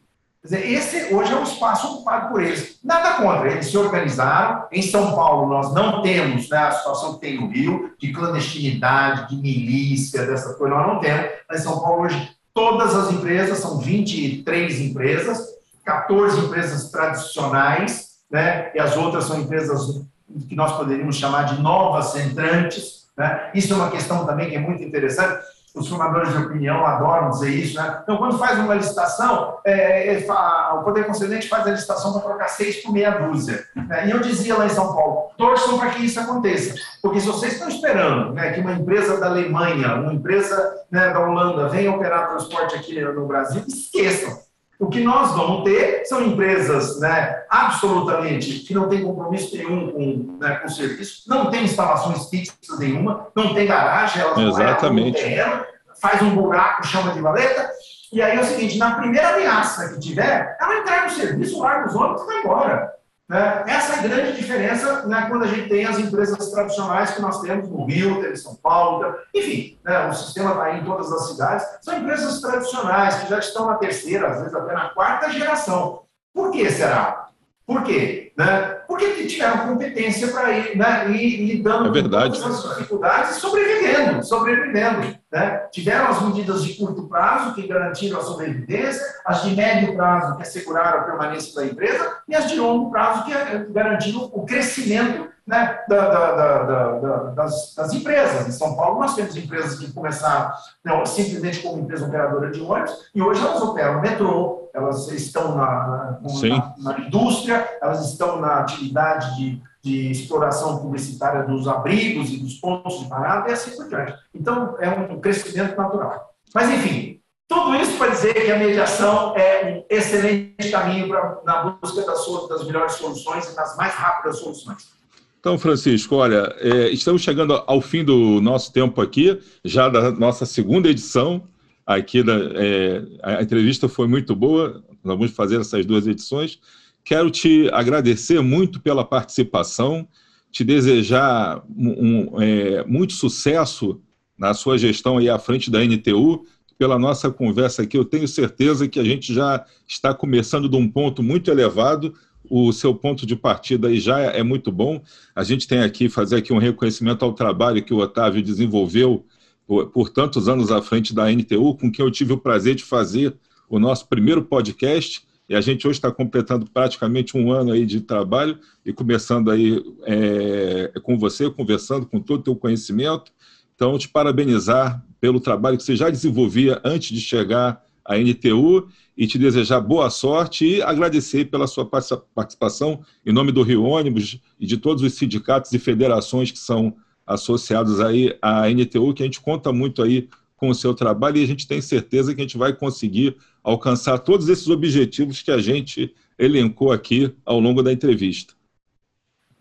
Quer 0.41 0.59
dizer, 0.59 0.71
esse 0.71 1.15
hoje 1.15 1.33
é 1.33 1.35
um 1.35 1.43
espaço 1.43 1.87
ocupado 1.87 2.29
por 2.29 2.43
eles. 2.43 2.77
Nada 2.83 3.13
contra, 3.13 3.51
eles 3.51 3.65
se 3.65 3.75
organizaram. 3.75 4.67
Em 4.71 4.83
São 4.83 5.15
Paulo, 5.15 5.49
nós 5.49 5.73
não 5.73 6.03
temos 6.03 6.47
né, 6.47 6.59
a 6.59 6.71
situação 6.71 7.15
que 7.15 7.21
tem 7.21 7.41
no 7.41 7.47
Rio, 7.47 7.95
de 7.97 8.13
clandestinidade, 8.13 9.29
de 9.29 9.41
milícia, 9.41 10.23
dessa 10.27 10.53
coisa, 10.53 10.75
nós 10.75 10.87
não 10.87 10.99
temos. 10.99 11.31
Mas 11.49 11.63
São 11.63 11.79
Paulo, 11.79 12.03
hoje, 12.03 12.34
Todas 12.55 12.95
as 12.95 13.11
empresas, 13.11 13.57
são 13.57 13.79
23 13.79 14.79
empresas, 14.79 15.45
14 15.83 16.39
empresas 16.39 16.89
tradicionais, 16.89 18.11
né? 18.31 18.71
e 18.73 18.79
as 18.79 18.95
outras 18.95 19.25
são 19.25 19.41
empresas 19.41 20.01
que 20.47 20.55
nós 20.55 20.71
poderíamos 20.77 21.17
chamar 21.17 21.43
de 21.43 21.61
novas 21.61 22.15
entrantes. 22.15 23.07
Né? 23.17 23.51
Isso 23.53 23.73
é 23.73 23.75
uma 23.75 23.91
questão 23.91 24.25
também 24.25 24.49
que 24.49 24.55
é 24.55 24.59
muito 24.59 24.81
interessante 24.81 25.43
os 25.75 25.89
formadores 25.89 26.31
de 26.31 26.37
opinião 26.37 26.85
adoram 26.85 27.29
dizer 27.29 27.49
isso, 27.49 27.75
né? 27.75 27.99
Então, 28.01 28.17
quando 28.17 28.37
faz 28.37 28.57
uma 28.57 28.73
licitação, 28.73 29.57
é, 29.65 30.15
é, 30.15 30.27
o 30.73 30.83
Poder 30.83 31.05
Concedente 31.05 31.49
faz 31.49 31.67
a 31.67 31.71
licitação 31.71 32.13
para 32.13 32.21
trocar 32.21 32.47
seis 32.47 32.77
por 32.77 32.93
meia 32.93 33.11
dúzia. 33.11 33.65
Né? 33.75 34.07
E 34.07 34.11
eu 34.11 34.19
dizia 34.19 34.57
lá 34.57 34.65
em 34.65 34.69
São 34.69 34.93
Paulo, 34.93 35.29
torçam 35.37 35.77
para 35.77 35.89
que 35.89 36.05
isso 36.05 36.19
aconteça. 36.19 36.75
Porque 37.01 37.19
se 37.19 37.27
vocês 37.27 37.53
estão 37.53 37.67
esperando 37.67 38.33
né, 38.33 38.53
que 38.53 38.61
uma 38.61 38.71
empresa 38.71 39.19
da 39.19 39.27
Alemanha, 39.27 39.95
uma 39.95 40.13
empresa 40.13 40.81
né, 40.89 41.11
da 41.11 41.19
Holanda 41.19 41.67
venha 41.67 41.91
operar 41.91 42.29
transporte 42.29 42.75
aqui 42.75 42.99
no 43.01 43.27
Brasil, 43.27 43.61
esqueçam. 43.67 44.44
O 44.79 44.87
que 44.87 45.01
nós 45.01 45.31
vamos 45.31 45.63
ter 45.63 46.03
são 46.05 46.21
empresas 46.21 46.99
né, 46.99 47.43
absolutamente 47.49 48.59
que 48.59 48.73
não 48.73 48.89
têm 48.89 49.03
compromisso 49.03 49.55
nenhum 49.55 49.91
com, 49.91 50.37
né, 50.39 50.55
com 50.55 50.67
o 50.67 50.71
serviço, 50.71 51.23
não 51.27 51.49
tem 51.49 51.63
instalações 51.63 52.29
fixas 52.29 52.77
nenhuma, 52.77 53.27
não 53.33 53.53
tem 53.53 53.65
garagem, 53.65 54.21
elas 54.21 54.37
Exatamente. 54.37 55.07
no 55.07 55.13
terreno, 55.13 55.65
faz 56.01 56.21
um 56.21 56.35
buraco, 56.35 56.85
chama 56.85 57.13
de 57.13 57.21
valeta, 57.21 57.69
e 58.11 58.21
aí 58.21 58.37
é 58.37 58.41
o 58.41 58.45
seguinte, 58.45 58.77
na 58.77 58.95
primeira 58.95 59.29
ameaça 59.29 59.93
que 59.93 59.99
tiver, 59.99 60.57
ela 60.59 60.79
entrega 60.79 61.07
o 61.07 61.09
serviço, 61.09 61.59
larga 61.59 61.87
os 61.87 61.95
ônibus 61.95 62.21
e 62.21 62.25
vai 62.25 62.39
embora. 62.39 62.93
Né? 63.27 63.63
Essa 63.67 63.95
é 63.95 63.99
a 63.99 64.01
grande 64.03 64.37
diferença 64.37 65.07
né, 65.07 65.25
quando 65.27 65.43
a 65.43 65.47
gente 65.47 65.67
tem 65.67 65.85
as 65.85 65.97
empresas 65.97 66.51
tradicionais 66.51 67.11
que 67.11 67.21
nós 67.21 67.41
temos 67.41 67.67
no 67.67 67.85
Rio, 67.85 68.23
em 68.23 68.35
São 68.35 68.55
Paulo, 68.55 69.15
enfim, 69.33 69.79
né, 69.83 70.07
o 70.07 70.13
sistema 70.13 70.51
está 70.51 70.77
em 70.77 70.85
todas 70.85 71.11
as 71.11 71.29
cidades. 71.29 71.65
São 71.81 71.97
empresas 71.97 72.39
tradicionais 72.39 73.15
que 73.15 73.29
já 73.29 73.39
estão 73.39 73.65
na 73.65 73.75
terceira, 73.75 74.27
às 74.27 74.39
vezes 74.39 74.53
até 74.53 74.73
na 74.73 74.89
quarta 74.89 75.31
geração. 75.31 76.03
Por 76.33 76.51
que 76.51 76.69
será? 76.69 77.29
Por 77.65 77.83
quê? 77.83 78.31
Né? 78.37 78.74
Porque 78.95 79.25
tiveram 79.25 79.67
competência 79.67 80.29
para 80.29 80.51
ir, 80.51 80.77
né, 80.77 81.11
ir 81.11 81.45
lidando 81.45 81.97
é 81.97 82.01
com 82.01 82.47
as 82.47 82.63
dificuldades 82.69 83.37
e 83.37 83.39
sobrevivendo, 83.41 84.23
sobrevivendo. 84.23 85.15
Né? 85.29 85.67
Tiveram 85.69 86.07
as 86.07 86.21
medidas 86.21 86.63
de 86.63 86.75
curto 86.75 87.07
prazo, 87.09 87.53
que 87.55 87.67
garantiram 87.67 88.19
a 88.19 88.23
sobrevivência, 88.23 89.03
as 89.25 89.43
de 89.43 89.53
médio 89.53 89.95
prazo, 89.95 90.37
que 90.37 90.43
asseguraram 90.43 91.01
a 91.01 91.03
permanência 91.03 91.53
da 91.55 91.65
empresa, 91.65 92.19
e 92.27 92.35
as 92.35 92.49
de 92.49 92.57
longo 92.57 92.89
prazo, 92.89 93.25
que 93.25 93.33
garantiram 93.73 94.29
o 94.31 94.45
crescimento 94.45 95.27
né, 95.45 95.77
da, 95.89 96.09
da, 96.09 96.63
da, 96.63 97.17
das, 97.31 97.75
das, 97.75 97.93
empresas. 97.93 98.47
Em 98.47 98.51
São 98.51 98.75
Paulo, 98.75 99.01
nós 99.01 99.13
temos 99.13 99.35
empresas 99.35 99.77
que 99.77 99.91
começaram 99.91 100.53
não, 100.83 101.05
simplesmente 101.05 101.59
como 101.59 101.81
empresa 101.81 102.05
operadora 102.05 102.49
de 102.49 102.61
ônibus, 102.61 103.09
e 103.13 103.21
hoje 103.21 103.41
elas 103.41 103.61
operam 103.61 104.01
metrô, 104.01 104.64
elas 104.75 105.07
estão 105.07 105.55
na, 105.55 106.19
na, 106.21 106.75
na 106.79 106.99
indústria, 106.99 107.65
elas 107.81 108.11
estão 108.11 108.41
na 108.41 108.59
atividade 108.59 109.35
de, 109.37 109.61
de 109.81 110.11
exploração 110.11 110.79
publicitária 110.79 111.43
dos 111.43 111.65
abrigos 111.65 112.29
e 112.29 112.37
dos 112.37 112.55
pontos 112.55 112.99
de 112.99 113.07
parada, 113.07 113.49
e 113.49 113.53
assim 113.53 113.71
por 113.71 113.87
diante. 113.87 114.13
Então, 114.33 114.75
é 114.79 114.89
um 114.89 115.21
crescimento 115.21 115.77
natural. 115.77 116.35
Mas, 116.53 116.69
enfim, 116.69 117.21
tudo 117.47 117.75
isso 117.75 117.97
para 117.97 118.09
dizer 118.09 118.33
que 118.33 118.51
a 118.51 118.59
mediação 118.59 119.33
é 119.37 119.65
um 119.65 119.85
excelente 119.89 120.69
caminho 120.69 121.07
pra, 121.07 121.39
na 121.45 121.77
busca 121.81 122.01
das, 122.01 122.25
das 122.49 122.65
melhores 122.65 122.93
soluções 122.93 123.49
e 123.49 123.55
das 123.55 123.77
mais 123.77 123.93
rápidas 123.93 124.39
soluções. 124.39 124.93
Então, 125.39 125.57
Francisco, 125.57 126.15
olha, 126.15 126.53
é, 126.59 126.89
estamos 126.89 127.21
chegando 127.21 127.63
ao 127.67 127.79
fim 127.79 128.03
do 128.03 128.41
nosso 128.41 128.73
tempo 128.73 128.99
aqui, 128.99 129.39
já 129.63 129.87
da 129.87 130.11
nossa 130.11 130.45
segunda 130.45 130.89
edição. 130.89 131.43
Aqui 131.85 132.23
da, 132.23 132.33
é, 132.33 133.03
a 133.21 133.43
entrevista 133.43 133.87
foi 133.87 134.07
muito 134.07 134.35
boa, 134.35 134.83
nós 135.03 135.17
vamos 135.17 135.31
fazer 135.31 135.61
essas 135.61 135.85
duas 135.85 136.07
edições. 136.07 136.59
Quero 137.03 137.29
te 137.29 137.69
agradecer 137.71 138.41
muito 138.41 138.79
pela 138.79 139.05
participação, 139.05 140.07
te 140.51 140.63
desejar 140.63 141.63
um, 141.69 141.89
um, 142.33 142.41
é, 142.41 142.83
muito 142.85 143.13
sucesso 143.13 144.01
na 144.35 144.55
sua 144.55 144.77
gestão 144.77 145.19
aí 145.19 145.29
à 145.29 145.37
frente 145.37 145.69
da 145.69 145.85
NTU. 145.85 146.45
Pela 146.77 146.97
nossa 146.97 147.29
conversa 147.29 147.83
aqui, 147.83 147.97
eu 147.97 148.03
tenho 148.03 148.27
certeza 148.27 148.87
que 148.87 148.99
a 148.99 149.03
gente 149.03 149.33
já 149.33 149.63
está 149.87 150.13
começando 150.13 150.67
de 150.67 150.75
um 150.75 150.89
ponto 150.89 151.21
muito 151.21 151.51
elevado, 151.51 152.13
o 152.49 152.71
seu 152.73 152.93
ponto 152.93 153.25
de 153.25 153.35
partida 153.35 153.87
aí 153.87 153.99
já 153.99 154.19
é 154.19 154.43
muito 154.43 154.71
bom. 154.71 155.01
A 155.35 155.43
gente 155.43 155.67
tem 155.67 155.79
aqui, 155.79 156.09
fazer 156.09 156.37
aqui 156.37 156.51
um 156.51 156.57
reconhecimento 156.57 157.23
ao 157.23 157.33
trabalho 157.33 157.83
que 157.83 157.93
o 157.93 157.99
Otávio 157.99 158.41
desenvolveu 158.41 159.25
por, 159.67 159.87
por, 159.87 160.09
tantos 160.09 160.47
anos 160.47 160.71
à 160.71 160.81
frente 160.81 161.13
da 161.13 161.31
NTU, 161.31 161.75
com 161.75 161.91
quem 161.91 162.05
eu 162.05 162.11
tive 162.11 162.33
o 162.33 162.37
prazer 162.37 162.75
de 162.75 162.83
fazer 162.83 163.35
o 163.69 163.79
nosso 163.79 164.07
primeiro 164.07 164.43
podcast, 164.43 165.25
e 165.47 165.55
a 165.55 165.61
gente 165.61 165.87
hoje 165.87 165.97
está 165.97 166.11
completando 166.11 166.65
praticamente 166.65 167.37
um 167.37 167.51
ano 167.51 167.71
aí 167.71 167.85
de 167.85 168.01
trabalho 168.01 168.57
e 168.83 168.91
começando 168.91 169.51
aí 169.51 169.83
é, 170.03 170.91
com 171.03 171.17
você, 171.17 171.49
conversando 171.49 172.05
com 172.05 172.19
todo 172.19 172.39
o 172.39 172.43
teu 172.43 172.55
conhecimento. 172.55 173.31
Então, 173.75 173.97
te 173.97 174.09
parabenizar 174.09 175.05
pelo 175.19 175.39
trabalho 175.39 175.77
que 175.77 175.83
você 175.83 175.95
já 175.95 176.09
desenvolvia 176.09 176.81
antes 176.83 177.09
de 177.09 177.21
chegar 177.21 177.83
à 178.03 178.17
NTU 178.17 178.87
e 179.17 179.27
te 179.27 179.37
desejar 179.37 179.81
boa 179.81 180.09
sorte 180.09 180.65
e 180.65 180.81
agradecer 180.81 181.45
pela 181.45 181.67
sua 181.67 181.85
participação 182.33 183.01
em 183.25 183.33
nome 183.33 183.51
do 183.51 183.61
Rio 183.61 183.83
Ônibus 183.83 184.39
e 184.59 184.65
de 184.65 184.77
todos 184.77 185.03
os 185.03 185.13
sindicatos 185.13 185.71
e 185.73 185.79
federações 185.79 186.51
que 186.51 186.59
são 186.59 186.95
associados 187.25 187.99
aí 187.99 188.37
à 188.41 188.69
NTU, 188.69 189.13
que 189.13 189.23
a 189.23 189.25
gente 189.25 189.41
conta 189.41 189.71
muito 189.71 190.01
aí 190.01 190.27
com 190.57 190.69
o 190.69 190.75
seu 190.75 190.93
trabalho 190.93 191.37
e 191.37 191.43
a 191.43 191.47
gente 191.47 191.67
tem 191.67 191.81
certeza 191.81 192.33
que 192.33 192.41
a 192.41 192.43
gente 192.43 192.57
vai 192.57 192.73
conseguir 192.73 193.35
alcançar 193.63 194.17
todos 194.19 194.47
esses 194.47 194.67
objetivos 194.67 195.41
que 195.41 195.51
a 195.51 195.59
gente 195.59 196.13
elencou 196.39 196.91
aqui 196.91 197.33
ao 197.45 197.59
longo 197.59 197.83
da 197.83 197.91
entrevista. 197.91 198.54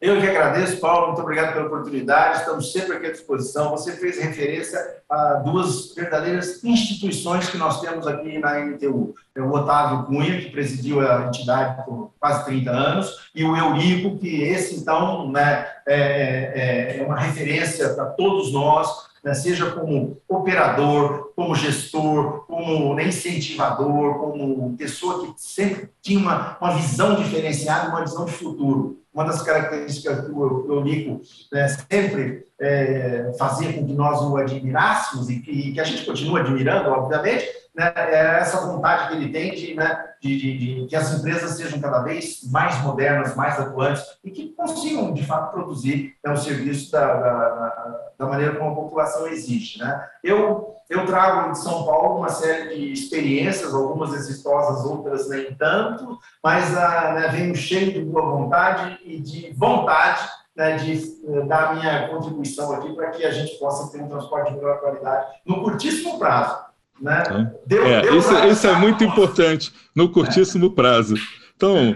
Eu 0.05 0.21
que 0.21 0.27
agradeço, 0.27 0.77
Paulo, 0.81 1.07
muito 1.07 1.23
obrigado 1.23 1.55
pela 1.55 1.65
oportunidade, 1.65 2.41
estamos 2.41 2.71
sempre 2.71 2.95
aqui 2.95 3.07
à 3.07 3.11
disposição. 3.11 3.71
Você 3.71 3.93
fez 3.93 4.19
referência 4.19 4.79
a 5.09 5.37
duas 5.37 5.95
verdadeiras 5.95 6.63
instituições 6.63 7.49
que 7.49 7.57
nós 7.57 7.81
temos 7.81 8.07
aqui 8.07 8.37
na 8.37 8.61
NTU. 8.61 9.15
O 9.35 9.49
Otávio 9.49 10.05
Cunha, 10.05 10.39
que 10.39 10.51
presidiu 10.51 11.01
a 11.01 11.29
entidade 11.29 11.87
por 11.87 12.13
quase 12.21 12.45
30 12.45 12.71
anos, 12.71 13.31
e 13.35 13.45
o 13.45 13.57
Eurico, 13.57 14.19
que 14.19 14.43
esse, 14.43 14.77
então, 14.77 15.31
né, 15.31 15.67
é, 15.87 15.97
é, 15.97 16.99
é 17.01 17.07
uma 17.07 17.19
referência 17.19 17.89
para 17.95 18.05
todos 18.05 18.53
nós, 18.53 19.07
né, 19.25 19.33
seja 19.33 19.71
como 19.71 20.19
operador, 20.29 21.33
como 21.35 21.55
gestor, 21.55 22.45
como 22.47 23.01
incentivador, 23.01 24.19
como 24.19 24.77
pessoa 24.77 25.25
que 25.25 25.33
sempre 25.39 25.89
tinha 26.03 26.19
uma, 26.19 26.59
uma 26.61 26.75
visão 26.75 27.15
diferenciada, 27.15 27.89
uma 27.89 28.03
visão 28.03 28.27
de 28.27 28.33
futuro. 28.33 29.03
Uma 29.15 29.25
das 29.25 29.43
características 29.43 30.27
que 30.27 30.33
o 30.33 30.73
Eurico 30.73 31.23
né, 31.53 31.69
sempre 31.69 32.49
é, 32.61 33.33
fazia 33.39 33.73
com 33.73 33.87
que 33.87 33.93
nós 33.93 34.21
o 34.23 34.37
admirássemos 34.37 35.29
e 35.29 35.41
que, 35.41 35.51
e 35.51 35.73
que 35.73 35.81
a 35.81 35.85
gente 35.85 36.05
continua 36.05 36.41
admirando, 36.41 36.91
obviamente, 36.91 37.47
né, 37.75 37.93
é 37.97 38.39
essa 38.39 38.65
vontade 38.67 39.09
que 39.09 39.15
ele 39.17 39.33
tem 39.33 39.53
de, 39.53 39.75
né, 39.75 40.05
de, 40.21 40.39
de, 40.39 40.59
de, 40.59 40.87
que 40.87 40.95
as 40.95 41.13
empresas 41.13 41.57
sejam 41.57 41.81
cada 41.81 42.03
vez 42.03 42.49
mais 42.51 42.81
modernas, 42.83 43.35
mais 43.35 43.59
atuantes 43.59 44.05
e 44.23 44.31
que 44.31 44.51
consigam, 44.51 45.13
de 45.13 45.27
fato, 45.27 45.53
produzir 45.53 46.15
né, 46.25 46.33
o 46.33 46.37
serviço 46.37 46.93
da, 46.93 47.15
da, 47.15 48.01
da, 48.17 48.27
maneira 48.27 48.55
como 48.55 48.71
a 48.71 48.75
população 48.77 49.27
exige. 49.27 49.81
Né? 49.81 50.09
Eu, 50.23 50.77
eu 50.89 51.05
trago 51.05 51.51
de 51.51 51.59
São 51.59 51.85
Paulo 51.85 52.19
uma 52.19 52.29
série 52.29 52.77
de 52.77 52.93
experiências, 52.93 53.75
algumas 53.75 54.15
exitosas, 54.15 54.85
outras 54.85 55.29
nem 55.29 55.53
tanto, 55.55 56.17
mas 56.43 56.77
ah, 56.77 57.15
né, 57.15 57.29
venho 57.29 57.57
cheio 57.57 57.93
de 57.93 58.01
boa 58.03 58.25
vontade 58.25 59.01
e 59.05 59.19
de 59.19 59.53
vontade 59.53 60.29
né, 60.57 60.77
de 60.77 60.93
eh, 60.93 61.41
dar 61.47 61.75
minha 61.75 62.09
contribuição 62.09 62.73
aqui 62.73 62.93
para 62.95 63.11
que 63.11 63.25
a 63.25 63.31
gente 63.31 63.59
possa 63.59 63.91
ter 63.91 64.03
um 64.03 64.09
transporte 64.09 64.53
de 64.53 64.57
melhor 64.57 64.81
qualidade 64.81 65.27
no 65.45 65.63
curtíssimo 65.63 66.19
prazo 66.19 66.75
né? 67.01 67.51
Deu, 67.67 67.85
é, 67.85 68.03
deu 68.03 68.19
isso, 68.19 68.35
isso 68.47 68.67
é 68.67 68.79
muito 68.79 69.05
importante, 69.05 69.73
no 69.95 70.09
curtíssimo 70.09 70.71
prazo. 70.71 71.15
Então, 71.57 71.95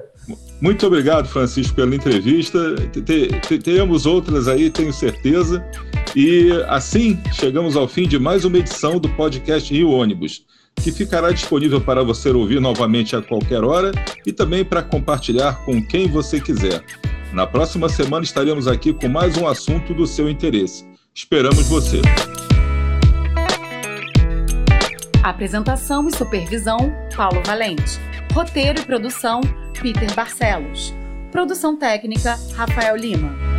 muito 0.60 0.86
obrigado, 0.86 1.28
Francisco, 1.28 1.74
pela 1.74 1.94
entrevista. 1.94 2.58
Teremos 3.62 4.06
outras 4.06 4.48
aí, 4.48 4.70
tenho 4.70 4.92
certeza. 4.92 5.64
E 6.16 6.50
assim 6.68 7.18
chegamos 7.32 7.76
ao 7.76 7.86
fim 7.86 8.08
de 8.08 8.18
mais 8.18 8.44
uma 8.44 8.58
edição 8.58 8.98
do 8.98 9.08
podcast 9.10 9.72
Rio 9.72 9.90
Ônibus, 9.90 10.44
que 10.76 10.90
ficará 10.90 11.30
disponível 11.30 11.80
para 11.80 12.02
você 12.02 12.30
ouvir 12.30 12.60
novamente 12.60 13.14
a 13.14 13.22
qualquer 13.22 13.62
hora 13.62 13.92
e 14.26 14.32
também 14.32 14.64
para 14.64 14.82
compartilhar 14.82 15.64
com 15.64 15.82
quem 15.84 16.08
você 16.08 16.40
quiser. 16.40 16.82
Na 17.32 17.46
próxima 17.46 17.88
semana 17.90 18.24
estaremos 18.24 18.66
aqui 18.66 18.92
com 18.92 19.06
mais 19.06 19.36
um 19.36 19.46
assunto 19.46 19.92
do 19.92 20.06
seu 20.06 20.30
interesse. 20.30 20.86
Esperamos 21.14 21.68
você. 21.68 22.00
Apresentação 25.22 26.08
e 26.08 26.16
supervisão: 26.16 26.78
Paulo 27.14 27.42
Valente. 27.44 27.98
Roteiro 28.32 28.80
e 28.80 28.84
produção: 28.84 29.42
Peter 29.80 30.12
Barcelos. 30.14 30.94
Produção 31.30 31.76
técnica: 31.76 32.38
Rafael 32.54 32.96
Lima. 32.96 33.57